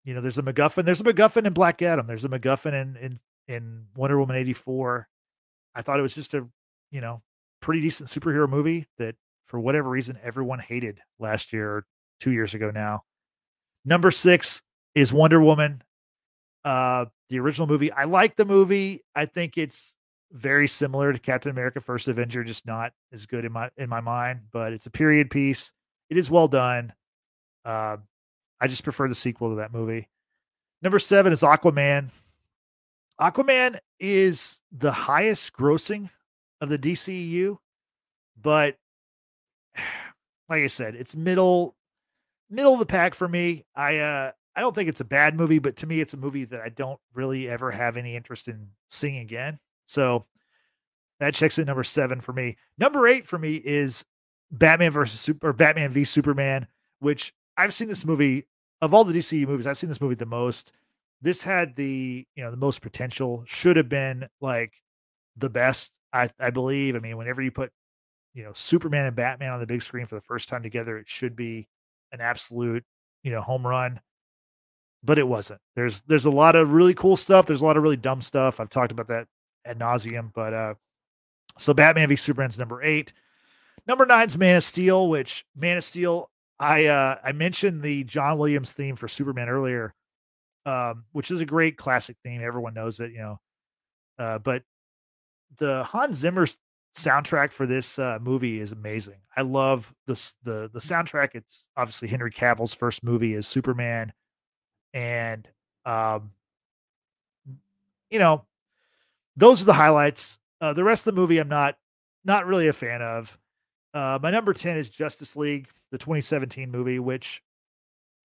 you 0.05 0.15
know, 0.15 0.21
there's 0.21 0.39
a 0.39 0.43
MacGuffin, 0.43 0.85
there's 0.85 1.01
a 1.01 1.05
MacGuffin 1.05 1.47
in 1.47 1.53
Black 1.53 1.83
Adam, 1.83 2.07
there's 2.07 2.25
a 2.25 2.29
MacGuffin 2.29 2.73
in 2.73 2.97
in 2.97 3.21
in 3.49 3.87
Wonder 3.97 4.19
Woman 4.19 4.37
84. 4.37 5.09
I 5.75 5.83
thought 5.83 5.99
it 5.99 6.03
was 6.03 6.15
just 6.15 6.35
a, 6.35 6.47
you 6.91 7.01
know, 7.01 7.23
pretty 7.61 7.81
decent 7.81 8.09
superhero 8.09 8.49
movie 8.49 8.87
that 8.99 9.17
for 9.47 9.59
whatever 9.59 9.91
reason 9.91 10.19
everyone 10.23 10.61
hated 10.61 11.01
last 11.19 11.53
year 11.53 11.69
or 11.69 11.87
two 12.21 12.31
years 12.31 12.55
ago 12.55 12.71
now. 12.71 13.03
Number 13.85 14.11
six, 14.11 14.63
is 14.95 15.13
Wonder 15.13 15.41
Woman, 15.41 15.83
uh, 16.65 17.07
the 17.29 17.39
original 17.39 17.67
movie. 17.67 17.93
I 17.93 18.05
like 18.05 18.37
the 18.37 18.45
movie. 18.45 19.03
I 19.15 19.27
think 19.27 19.57
it's 19.57 19.95
very 20.31 20.69
similar 20.69 21.13
to 21.13 21.19
Captain 21.19 21.51
America: 21.51 21.81
First 21.81 22.09
Avenger, 22.09 22.45
just 22.45 22.67
not 22.67 22.93
as 23.13 23.27
good 23.27 23.45
in 23.45 23.53
my 23.53 23.71
in 23.77 23.89
my 23.89 24.01
mind. 24.01 24.43
But 24.53 24.73
it's 24.73 24.87
a 24.87 24.91
period 24.91 25.31
piece. 25.31 25.73
It 26.11 26.17
is 26.17 26.31
well 26.31 26.49
done. 26.49 26.93
Uh, 27.65 27.99
I 28.61 28.67
just 28.67 28.85
prefer 28.85 29.09
the 29.09 29.15
sequel 29.15 29.51
to 29.51 29.57
that 29.57 29.73
movie. 29.73 30.09
Number 30.83 30.99
seven 30.99 31.33
is 31.33 31.43
Aquaman. 31.43 32.11
Aquaman 33.21 33.79
is 34.01 34.61
the 34.73 34.93
highest 34.93 35.53
grossing 35.53 36.11
of 36.61 36.69
the 36.69 36.79
DCEU, 36.79 37.59
but 38.41 38.77
like 40.49 40.63
I 40.63 40.67
said, 40.67 40.95
it's 40.95 41.17
middle 41.17 41.77
middle 42.51 42.75
of 42.75 42.79
the 42.79 42.87
pack 42.87 43.15
for 43.15 43.29
me. 43.29 43.65
I 43.75 43.99
uh 43.99 44.33
I 44.55 44.61
don't 44.61 44.75
think 44.75 44.89
it's 44.89 45.01
a 45.01 45.05
bad 45.05 45.35
movie, 45.35 45.59
but 45.59 45.77
to 45.77 45.87
me, 45.87 46.01
it's 46.01 46.15
a 46.15 46.19
movie 46.19 46.45
that 46.45 46.61
I 46.61 46.69
don't 46.69 47.01
really 47.15 47.49
ever 47.49 47.71
have 47.71 47.97
any 47.97 48.17
interest 48.17 48.49
in 48.49 48.69
seeing 48.91 49.19
again. 49.19 49.59
So 49.87 50.27
that 51.21 51.35
checks 51.35 51.59
in 51.59 51.67
number 51.67 51.85
seven 51.85 52.21
for 52.21 52.33
me. 52.33 52.57
Number 52.77 53.07
eight 53.07 53.27
for 53.27 53.39
me 53.39 53.55
is 53.55 54.05
Batman 54.51 54.91
versus 54.91 55.21
Super 55.21 55.49
or 55.49 55.53
Batman 55.53 55.91
v 55.91 56.05
Superman, 56.05 56.67
which 56.99 57.33
I've 57.57 57.73
seen 57.73 57.89
this 57.89 58.05
movie 58.05 58.47
of 58.81 58.93
all 58.93 59.05
the 59.05 59.15
DC 59.15 59.47
movies. 59.47 59.67
I've 59.67 59.79
seen 59.79 59.89
this 59.89 60.01
movie 60.01 60.17
the 60.17 60.27
most. 60.27 60.73
This 61.23 61.43
had 61.43 61.77
the 61.77 62.27
you 62.35 62.45
know 62.45 62.51
the 62.51 62.57
most 62.57 62.83
potential. 62.83 63.45
Should 63.47 63.77
have 63.77 63.89
been 63.89 64.29
like 64.41 64.75
the 65.37 65.49
best. 65.49 65.93
I 66.13 66.31
I 66.39 66.51
believe. 66.51 66.97
I 66.97 66.99
mean, 66.99 67.17
whenever 67.17 67.41
you 67.41 67.51
put 67.51 67.73
you 68.35 68.43
know 68.45 68.53
Superman 68.53 69.07
and 69.07 69.17
Batman 69.17 69.53
on 69.53 69.61
the 69.61 69.67
big 69.67 69.83
screen 69.83 70.07
for 70.07 70.17
the 70.17 70.21
first 70.21 70.49
time 70.49 70.63
together, 70.63 70.99
it 70.99 71.09
should 71.09 71.37
be 71.37 71.69
an 72.11 72.21
absolute 72.21 72.85
you 73.23 73.31
know 73.31 73.41
home 73.41 73.67
run 73.67 74.01
but 75.05 75.19
it 75.19 75.27
wasn't. 75.27 75.61
There's 75.75 76.01
there's 76.03 76.25
a 76.25 76.31
lot 76.31 76.57
of 76.57 76.73
really 76.73 76.95
cool 76.95 77.17
stuff. 77.17 77.47
There's 77.47 77.63
a 77.63 77.65
lot 77.65 77.77
of 77.77 77.83
really 77.83 77.97
dumb 77.97 78.21
stuff. 78.21 78.61
I've 78.61 78.71
talked 78.71 78.93
about 78.93 79.09
that 79.09 79.27
ad 79.65 79.79
nauseum. 79.79 80.33
But 80.33 80.55
uh, 80.55 80.75
so 81.59 81.75
Batman 81.75 82.09
v 82.09 82.17
Superman's 82.17 82.59
number 82.59 82.83
eight. 82.83 83.13
Number 83.87 84.07
nine's 84.07 84.39
Man 84.39 84.57
of 84.57 84.65
Steel, 84.65 85.09
which 85.09 85.45
Man 85.57 85.77
of 85.77 85.85
Steel. 85.85 86.31
I 86.59 86.87
uh, 86.87 87.19
I 87.25 87.33
mentioned 87.33 87.83
the 87.83 88.05
John 88.05 88.39
Williams 88.39 88.73
theme 88.73 88.95
for 88.95 89.09
Superman 89.09 89.49
earlier, 89.49 89.95
um, 90.67 91.05
which 91.13 91.31
is 91.31 91.41
a 91.41 91.47
great 91.47 91.77
classic 91.77 92.17
theme. 92.23 92.43
Everyone 92.43 92.75
knows 92.75 93.01
it, 93.01 93.11
you 93.11 93.19
know. 93.19 93.41
Uh, 94.19 94.39
but 94.39 94.63
the 95.59 95.83
Hans 95.85 96.19
Zimmer 96.19 96.47
soundtrack 96.97 97.53
for 97.53 97.67
this 97.67 97.99
uh, 97.99 98.19
movie 98.21 98.61
is 98.61 98.71
amazing. 98.71 99.17
I 99.37 99.43
love 99.43 99.93
this 100.07 100.35
the 100.45 100.71
the 100.73 100.79
soundtrack. 100.79 101.31
It's 101.35 101.67
obviously 101.77 102.07
Henry 102.07 102.31
Cavill's 102.31 102.75
first 102.75 103.03
movie 103.03 103.35
as 103.35 103.49
Superman 103.49 104.13
and 104.93 105.49
um, 105.85 106.33
you 108.11 108.19
know, 108.19 108.45
those 109.37 109.63
are 109.63 109.67
the 109.67 109.73
highlights. 109.73 110.39
Uh, 110.61 110.73
the 110.73 110.85
rest 110.85 111.07
of 111.07 111.15
the 111.15 111.21
movie, 111.21 111.39
I'm 111.39 111.49
not 111.49 111.77
not 112.25 112.47
really 112.47 112.69
a 112.69 112.73
fan 112.73 113.03
of. 113.03 113.39
Uh, 113.95 114.19
my 114.23 114.31
number 114.31 114.53
ten 114.53 114.77
is 114.77 114.89
Justice 114.89 115.37
League, 115.37 115.69
the 115.91 115.99
2017 115.99 116.71
movie, 116.71 116.99
which 116.99 117.43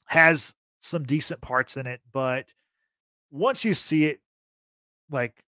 has 0.05 0.53
some 0.79 1.03
decent 1.03 1.41
parts 1.41 1.77
in 1.77 1.87
it, 1.87 2.01
but 2.11 2.53
once 3.31 3.65
you 3.65 3.73
see 3.73 4.05
it, 4.05 4.21
like 5.09 5.43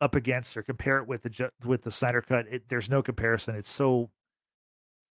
up 0.00 0.14
against 0.14 0.56
or 0.56 0.62
compare 0.62 0.98
it 0.98 1.06
with 1.06 1.22
the 1.22 1.50
with 1.64 1.82
the 1.82 1.90
Snyder 1.90 2.22
cut, 2.22 2.46
it, 2.50 2.68
there's 2.68 2.90
no 2.90 3.02
comparison. 3.02 3.54
It's 3.54 3.70
so, 3.70 4.10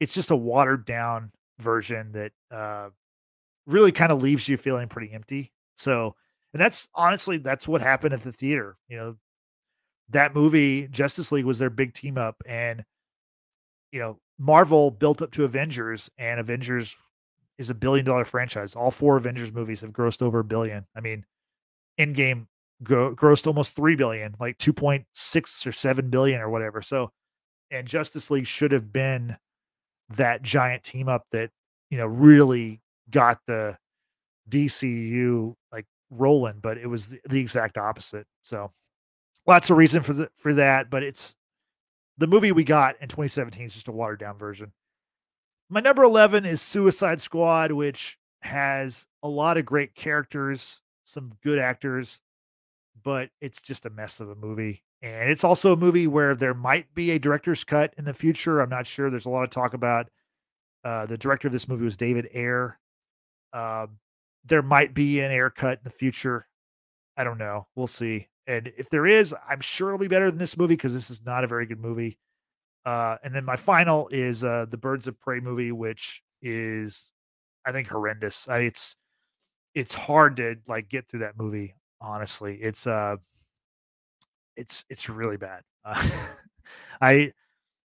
it's 0.01 0.15
just 0.15 0.31
a 0.31 0.37
watered 0.37 0.85
down 0.85 1.33
version 1.59 2.13
that 2.13 2.33
uh, 2.51 2.91
really 3.67 3.93
kind 3.93 4.13
of 4.13 4.23
leaves 4.23 4.49
you 4.49 4.57
feeling 4.57 4.89
pretty 4.89 5.13
empty. 5.13 5.53
So, 5.77 6.15
and 6.53 6.61
that's 6.61 6.89
honestly 6.95 7.39
that's 7.39 7.67
what 7.67 7.81
happened 7.81 8.15
at 8.15 8.23
the 8.23 8.33
theater. 8.33 8.77
You 8.89 8.97
know, 8.97 9.17
that 10.11 10.35
movie 10.35 10.89
Justice 10.89 11.33
League 11.33 11.45
was 11.45 11.59
their 11.59 11.71
big 11.71 11.95
team 11.95 12.19
up, 12.19 12.43
and 12.47 12.85
you 13.91 14.01
know 14.01 14.19
Marvel 14.39 14.91
built 14.91 15.23
up 15.23 15.33
to 15.33 15.45
Avengers, 15.45 16.11
and 16.19 16.41
Avengers 16.41 16.97
is 17.59 17.71
a 17.71 17.75
billion 17.75 18.05
dollar 18.05 18.25
franchise. 18.25 18.75
All 18.75 18.91
four 18.91 19.17
Avengers 19.17 19.53
movies 19.53 19.81
have 19.81 19.91
grossed 19.91 20.23
over 20.23 20.41
a 20.41 20.45
billion. 20.45 20.87
I 20.97 21.01
mean, 21.01 21.25
Endgame 21.99 22.47
go, 22.83 23.15
grossed 23.15 23.47
almost 23.47 23.77
three 23.77 23.97
billion, 23.97 24.35
like 24.41 24.59
two 24.59 24.73
point 24.73 25.07
six 25.13 25.67
or 25.67 25.73
seven 25.73 26.11
billion 26.11 26.41
or 26.41 26.51
whatever. 26.51 26.83
So, 26.83 27.13
and 27.71 27.87
Justice 27.87 28.31
League 28.31 28.47
should 28.47 28.73
have 28.73 28.93
been 28.93 29.37
that 30.11 30.43
giant 30.43 30.83
team 30.83 31.09
up 31.09 31.25
that 31.33 31.51
you 31.91 31.97
know 31.97 32.07
really 32.07 32.82
got 33.13 33.39
the 33.47 33.77
DCU 34.49 35.55
like 35.71 35.87
rolling, 36.11 36.59
but 36.61 36.79
it 36.79 36.87
was 36.87 37.09
the, 37.09 37.21
the 37.29 37.41
exact 37.41 37.79
opposite. 37.79 38.27
So 38.43 38.73
lots 39.47 39.71
of 39.71 39.77
reason 39.77 40.03
for 40.03 40.13
the 40.13 40.31
for 40.37 40.55
that, 40.55 40.91
but 40.91 41.03
it's 41.03 41.37
the 42.19 42.27
movie 42.27 42.53
we 42.53 42.65
got 42.65 42.97
in 43.01 43.09
2017 43.09 43.67
is 43.67 43.75
just 43.75 43.89
a 43.89 43.93
watered 43.93 44.21
down 44.21 44.39
version. 44.39 44.73
My 45.69 45.81
number 45.81 46.03
11 46.03 46.45
is 46.45 46.61
Suicide 46.61 47.21
Squad, 47.21 47.73
which 47.73 48.19
has 48.43 49.07
a 49.23 49.29
lot 49.29 49.57
of 49.57 49.65
great 49.65 49.95
characters, 49.95 50.83
some 51.03 51.33
good 51.43 51.59
actors, 51.59 52.21
but 53.03 53.31
it's 53.41 53.63
just 53.63 53.87
a 53.87 53.91
mess 53.91 54.21
of 54.21 54.29
a 54.29 54.35
movie. 54.35 54.85
And 55.01 55.31
it's 55.31 55.45
also 55.45 55.73
a 55.73 55.77
movie 55.77 56.07
where 56.07 56.35
there 56.35 56.55
might 56.55 56.95
be 56.95 57.11
a 57.11 57.19
director's 57.19 57.65
cut 57.65 57.95
in 57.97 58.05
the 58.05 58.15
future. 58.15 58.61
I'm 58.61 58.69
not 58.69 58.87
sure. 58.87 59.11
There's 59.11 59.27
a 59.27 59.31
lot 59.31 59.45
of 59.45 59.51
talk 59.51 59.75
about 59.75 60.09
uh, 60.85 61.07
the 61.07 61.19
director 61.19 61.49
of 61.49 61.53
this 61.53 61.69
movie 61.69 61.85
was 61.85 61.97
David 61.97 62.29
Ayer. 62.35 62.79
Um, 63.53 63.99
there 64.45 64.63
might 64.63 64.95
be 64.95 65.21
an 65.21 65.31
Ayer 65.31 65.51
cut 65.51 65.79
in 65.79 65.85
the 65.85 65.91
future. 65.91 66.47
I 67.17 67.25
don't 67.25 67.39
know. 67.39 67.67
We'll 67.75 67.87
see. 67.87 68.29
And 68.47 68.73
if 68.77 68.91
there 68.91 69.07
is, 69.07 69.35
I'm 69.49 69.61
sure 69.61 69.89
it'll 69.89 69.99
be 69.99 70.09
better 70.09 70.31
than 70.31 70.39
this 70.39 70.57
movie 70.57 70.75
because 70.75 70.93
this 70.93 71.11
is 71.11 71.25
not 71.25 71.45
a 71.45 71.47
very 71.47 71.67
good 71.67 71.81
movie. 71.81 72.19
Uh, 72.85 73.17
and 73.23 73.35
then 73.35 73.45
my 73.45 73.57
final 73.57 74.09
is 74.09 74.43
uh, 74.43 74.67
the 74.69 74.77
Birds 74.77 75.07
of 75.07 75.21
Prey 75.21 75.41
movie, 75.41 75.71
which 75.71 76.23
is 76.41 77.13
I 77.65 77.73
think 77.73 77.89
horrendous. 77.89 78.49
I, 78.49 78.61
it's 78.61 78.97
it's 79.75 79.95
hard 79.95 80.37
to 80.39 80.57
like 80.67 80.89
get 80.89 81.09
through 81.09 81.21
that 81.21 81.39
movie. 81.39 81.75
Honestly, 82.01 82.59
it's 82.61 82.87
uh, 82.87 83.17
it's 84.57 84.85
it's 84.91 85.09
really 85.09 85.37
bad. 85.37 85.63
Uh, 85.85 86.11
I 87.01 87.33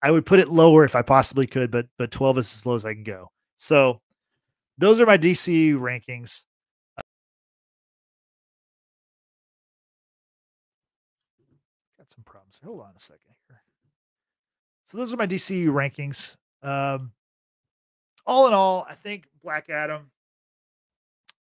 I 0.02 0.12
would 0.12 0.26
put 0.26 0.40
it 0.40 0.48
lower 0.50 0.86
if 0.86 0.96
I 0.96 1.02
possibly 1.02 1.48
could, 1.48 1.72
but 1.72 1.88
but 1.98 2.12
twelve 2.12 2.38
is 2.38 2.54
as 2.56 2.66
low 2.66 2.76
as 2.76 2.86
I 2.86 2.94
can 2.94 3.04
go. 3.04 3.32
So 3.58 4.02
those 4.78 5.00
are 5.00 5.06
my 5.06 5.18
DC 5.18 5.74
rankings. 5.74 6.44
got 12.06 12.14
some 12.14 12.24
problems. 12.24 12.60
Hold 12.64 12.82
on 12.82 12.94
a 12.96 13.00
second 13.00 13.36
here. 13.48 13.62
So 14.86 14.98
those 14.98 15.12
are 15.12 15.18
my 15.18 15.28
DCU 15.28 15.68
rankings. 15.68 16.38
Um, 16.62 17.12
all 18.26 18.48
in 18.48 18.54
all, 18.54 18.86
I 18.90 18.96
think 18.96 19.28
Black 19.44 19.70
Adam 19.70 20.12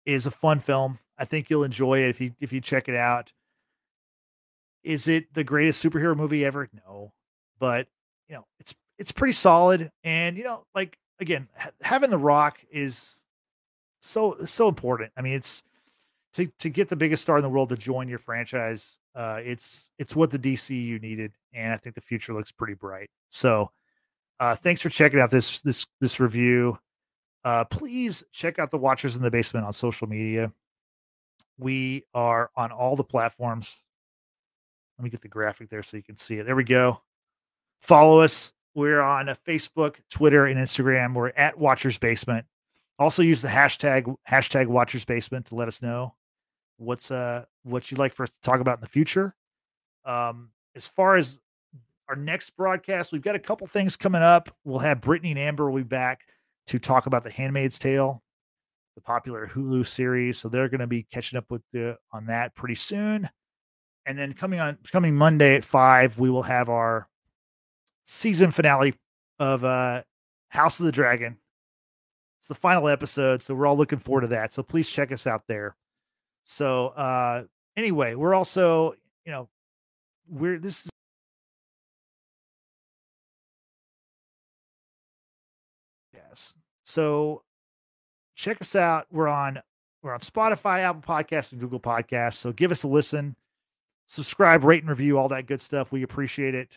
is 0.04 0.26
a 0.26 0.30
fun 0.30 0.60
film. 0.60 0.98
I 1.18 1.24
think 1.24 1.50
you'll 1.50 1.64
enjoy 1.64 2.00
it 2.00 2.10
if 2.10 2.20
you 2.20 2.32
if 2.40 2.52
you 2.52 2.60
check 2.60 2.88
it 2.88 2.94
out. 2.94 3.32
Is 4.82 5.08
it 5.08 5.32
the 5.34 5.44
greatest 5.44 5.84
superhero 5.84 6.16
movie 6.16 6.44
ever? 6.44 6.68
No, 6.86 7.12
but 7.58 7.88
you 8.28 8.34
know 8.36 8.46
it's 8.60 8.74
it's 8.98 9.12
pretty 9.12 9.32
solid. 9.32 9.90
And 10.04 10.36
you 10.36 10.44
know, 10.44 10.64
like 10.74 10.98
again, 11.20 11.48
ha- 11.56 11.70
having 11.82 12.10
The 12.10 12.18
Rock 12.18 12.58
is 12.70 13.20
so 14.00 14.36
so 14.44 14.68
important. 14.68 15.12
I 15.16 15.22
mean, 15.22 15.34
it's 15.34 15.62
to 16.34 16.46
to 16.58 16.68
get 16.68 16.88
the 16.88 16.96
biggest 16.96 17.22
star 17.22 17.36
in 17.36 17.42
the 17.42 17.48
world 17.48 17.70
to 17.70 17.76
join 17.76 18.08
your 18.08 18.18
franchise. 18.18 18.98
Uh, 19.14 19.40
it's 19.42 19.90
it's 19.98 20.14
what 20.14 20.30
the 20.30 20.38
DCU 20.38 21.00
needed, 21.00 21.32
and 21.52 21.72
I 21.72 21.76
think 21.76 21.94
the 21.94 22.00
future 22.00 22.34
looks 22.34 22.52
pretty 22.52 22.74
bright. 22.74 23.10
So, 23.30 23.70
uh, 24.38 24.54
thanks 24.54 24.82
for 24.82 24.90
checking 24.90 25.20
out 25.20 25.30
this 25.30 25.60
this 25.62 25.86
this 26.00 26.20
review. 26.20 26.78
Uh, 27.44 27.64
please 27.64 28.24
check 28.32 28.58
out 28.58 28.70
the 28.70 28.78
Watchers 28.78 29.16
in 29.16 29.22
the 29.22 29.30
Basement 29.30 29.64
on 29.64 29.72
social 29.72 30.08
media. 30.08 30.52
We 31.58 32.04
are 32.12 32.50
on 32.56 32.72
all 32.72 32.96
the 32.96 33.04
platforms. 33.04 33.80
Let 34.98 35.04
me 35.04 35.10
get 35.10 35.22
the 35.22 35.28
graphic 35.28 35.70
there 35.70 35.82
so 35.82 35.96
you 35.96 36.02
can 36.02 36.16
see 36.16 36.36
it. 36.36 36.46
There 36.46 36.56
we 36.56 36.64
go. 36.64 37.00
Follow 37.82 38.20
us. 38.20 38.52
We're 38.76 39.00
on 39.00 39.26
Facebook, 39.46 39.94
Twitter, 40.10 40.44
and 40.44 40.60
Instagram. 40.60 41.14
We're 41.14 41.30
at 41.30 41.58
Watchers 41.58 41.96
Basement. 41.96 42.44
Also 42.98 43.22
use 43.22 43.40
the 43.40 43.48
hashtag 43.48 44.14
hashtag 44.28 44.66
Watchers 44.66 45.06
Basement 45.06 45.46
to 45.46 45.54
let 45.54 45.66
us 45.66 45.80
know 45.80 46.14
what's 46.76 47.10
uh 47.10 47.46
what 47.62 47.90
you'd 47.90 47.96
like 47.96 48.12
for 48.12 48.24
us 48.24 48.30
to 48.30 48.40
talk 48.42 48.60
about 48.60 48.76
in 48.76 48.82
the 48.82 48.86
future. 48.86 49.34
Um, 50.04 50.50
as 50.74 50.86
far 50.86 51.16
as 51.16 51.40
our 52.10 52.16
next 52.16 52.50
broadcast, 52.50 53.12
we've 53.12 53.22
got 53.22 53.34
a 53.34 53.38
couple 53.38 53.66
things 53.66 53.96
coming 53.96 54.20
up. 54.20 54.54
We'll 54.62 54.80
have 54.80 55.00
Brittany 55.00 55.30
and 55.30 55.40
Amber 55.40 55.70
will 55.70 55.78
be 55.78 55.82
back 55.82 56.20
to 56.66 56.78
talk 56.78 57.06
about 57.06 57.24
the 57.24 57.30
Handmaid's 57.30 57.78
Tale, 57.78 58.22
the 58.94 59.00
popular 59.00 59.48
Hulu 59.48 59.86
series. 59.86 60.36
So 60.36 60.50
they're 60.50 60.68
going 60.68 60.80
to 60.80 60.86
be 60.86 61.04
catching 61.04 61.38
up 61.38 61.50
with 61.50 61.62
the 61.72 61.96
on 62.12 62.26
that 62.26 62.54
pretty 62.54 62.74
soon. 62.74 63.30
And 64.04 64.18
then 64.18 64.34
coming 64.34 64.60
on 64.60 64.76
coming 64.92 65.14
Monday 65.14 65.54
at 65.54 65.64
five, 65.64 66.18
we 66.18 66.28
will 66.28 66.42
have 66.42 66.68
our 66.68 67.08
season 68.06 68.50
finale 68.52 68.94
of 69.38 69.64
uh 69.64 70.02
House 70.48 70.80
of 70.80 70.86
the 70.86 70.92
Dragon. 70.92 71.36
It's 72.40 72.48
the 72.48 72.54
final 72.54 72.88
episode, 72.88 73.42
so 73.42 73.54
we're 73.54 73.66
all 73.66 73.76
looking 73.76 73.98
forward 73.98 74.22
to 74.22 74.28
that. 74.28 74.52
So 74.52 74.62
please 74.62 74.88
check 74.88 75.12
us 75.12 75.26
out 75.26 75.42
there. 75.48 75.76
So 76.44 76.88
uh 76.88 77.44
anyway, 77.76 78.14
we're 78.14 78.34
also, 78.34 78.94
you 79.26 79.32
know, 79.32 79.48
we're 80.28 80.58
this 80.58 80.86
is 80.86 80.90
yes. 86.14 86.54
So 86.84 87.42
check 88.36 88.60
us 88.60 88.76
out. 88.76 89.06
We're 89.10 89.28
on 89.28 89.60
we're 90.02 90.14
on 90.14 90.20
Spotify, 90.20 90.80
Apple 90.80 91.02
Podcasts, 91.02 91.50
and 91.50 91.60
Google 91.60 91.80
Podcasts. 91.80 92.34
So 92.34 92.52
give 92.52 92.70
us 92.70 92.84
a 92.84 92.88
listen, 92.88 93.34
subscribe, 94.06 94.62
rate, 94.62 94.82
and 94.82 94.90
review, 94.90 95.18
all 95.18 95.28
that 95.28 95.46
good 95.46 95.60
stuff. 95.60 95.90
We 95.90 96.04
appreciate 96.04 96.54
it. 96.54 96.70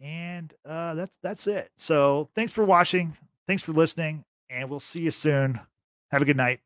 And 0.00 0.54
uh 0.64 0.94
that's 0.94 1.18
that's 1.22 1.46
it. 1.46 1.70
So 1.76 2.28
thanks 2.34 2.52
for 2.52 2.64
watching. 2.64 3.16
Thanks 3.46 3.62
for 3.62 3.72
listening, 3.72 4.24
and 4.48 4.70
we'll 4.70 4.80
see 4.80 5.00
you 5.00 5.10
soon. 5.10 5.60
Have 6.10 6.22
a 6.22 6.24
good 6.24 6.36
night. 6.36 6.60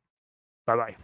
Bye 0.66 0.76
bye. 0.76 0.96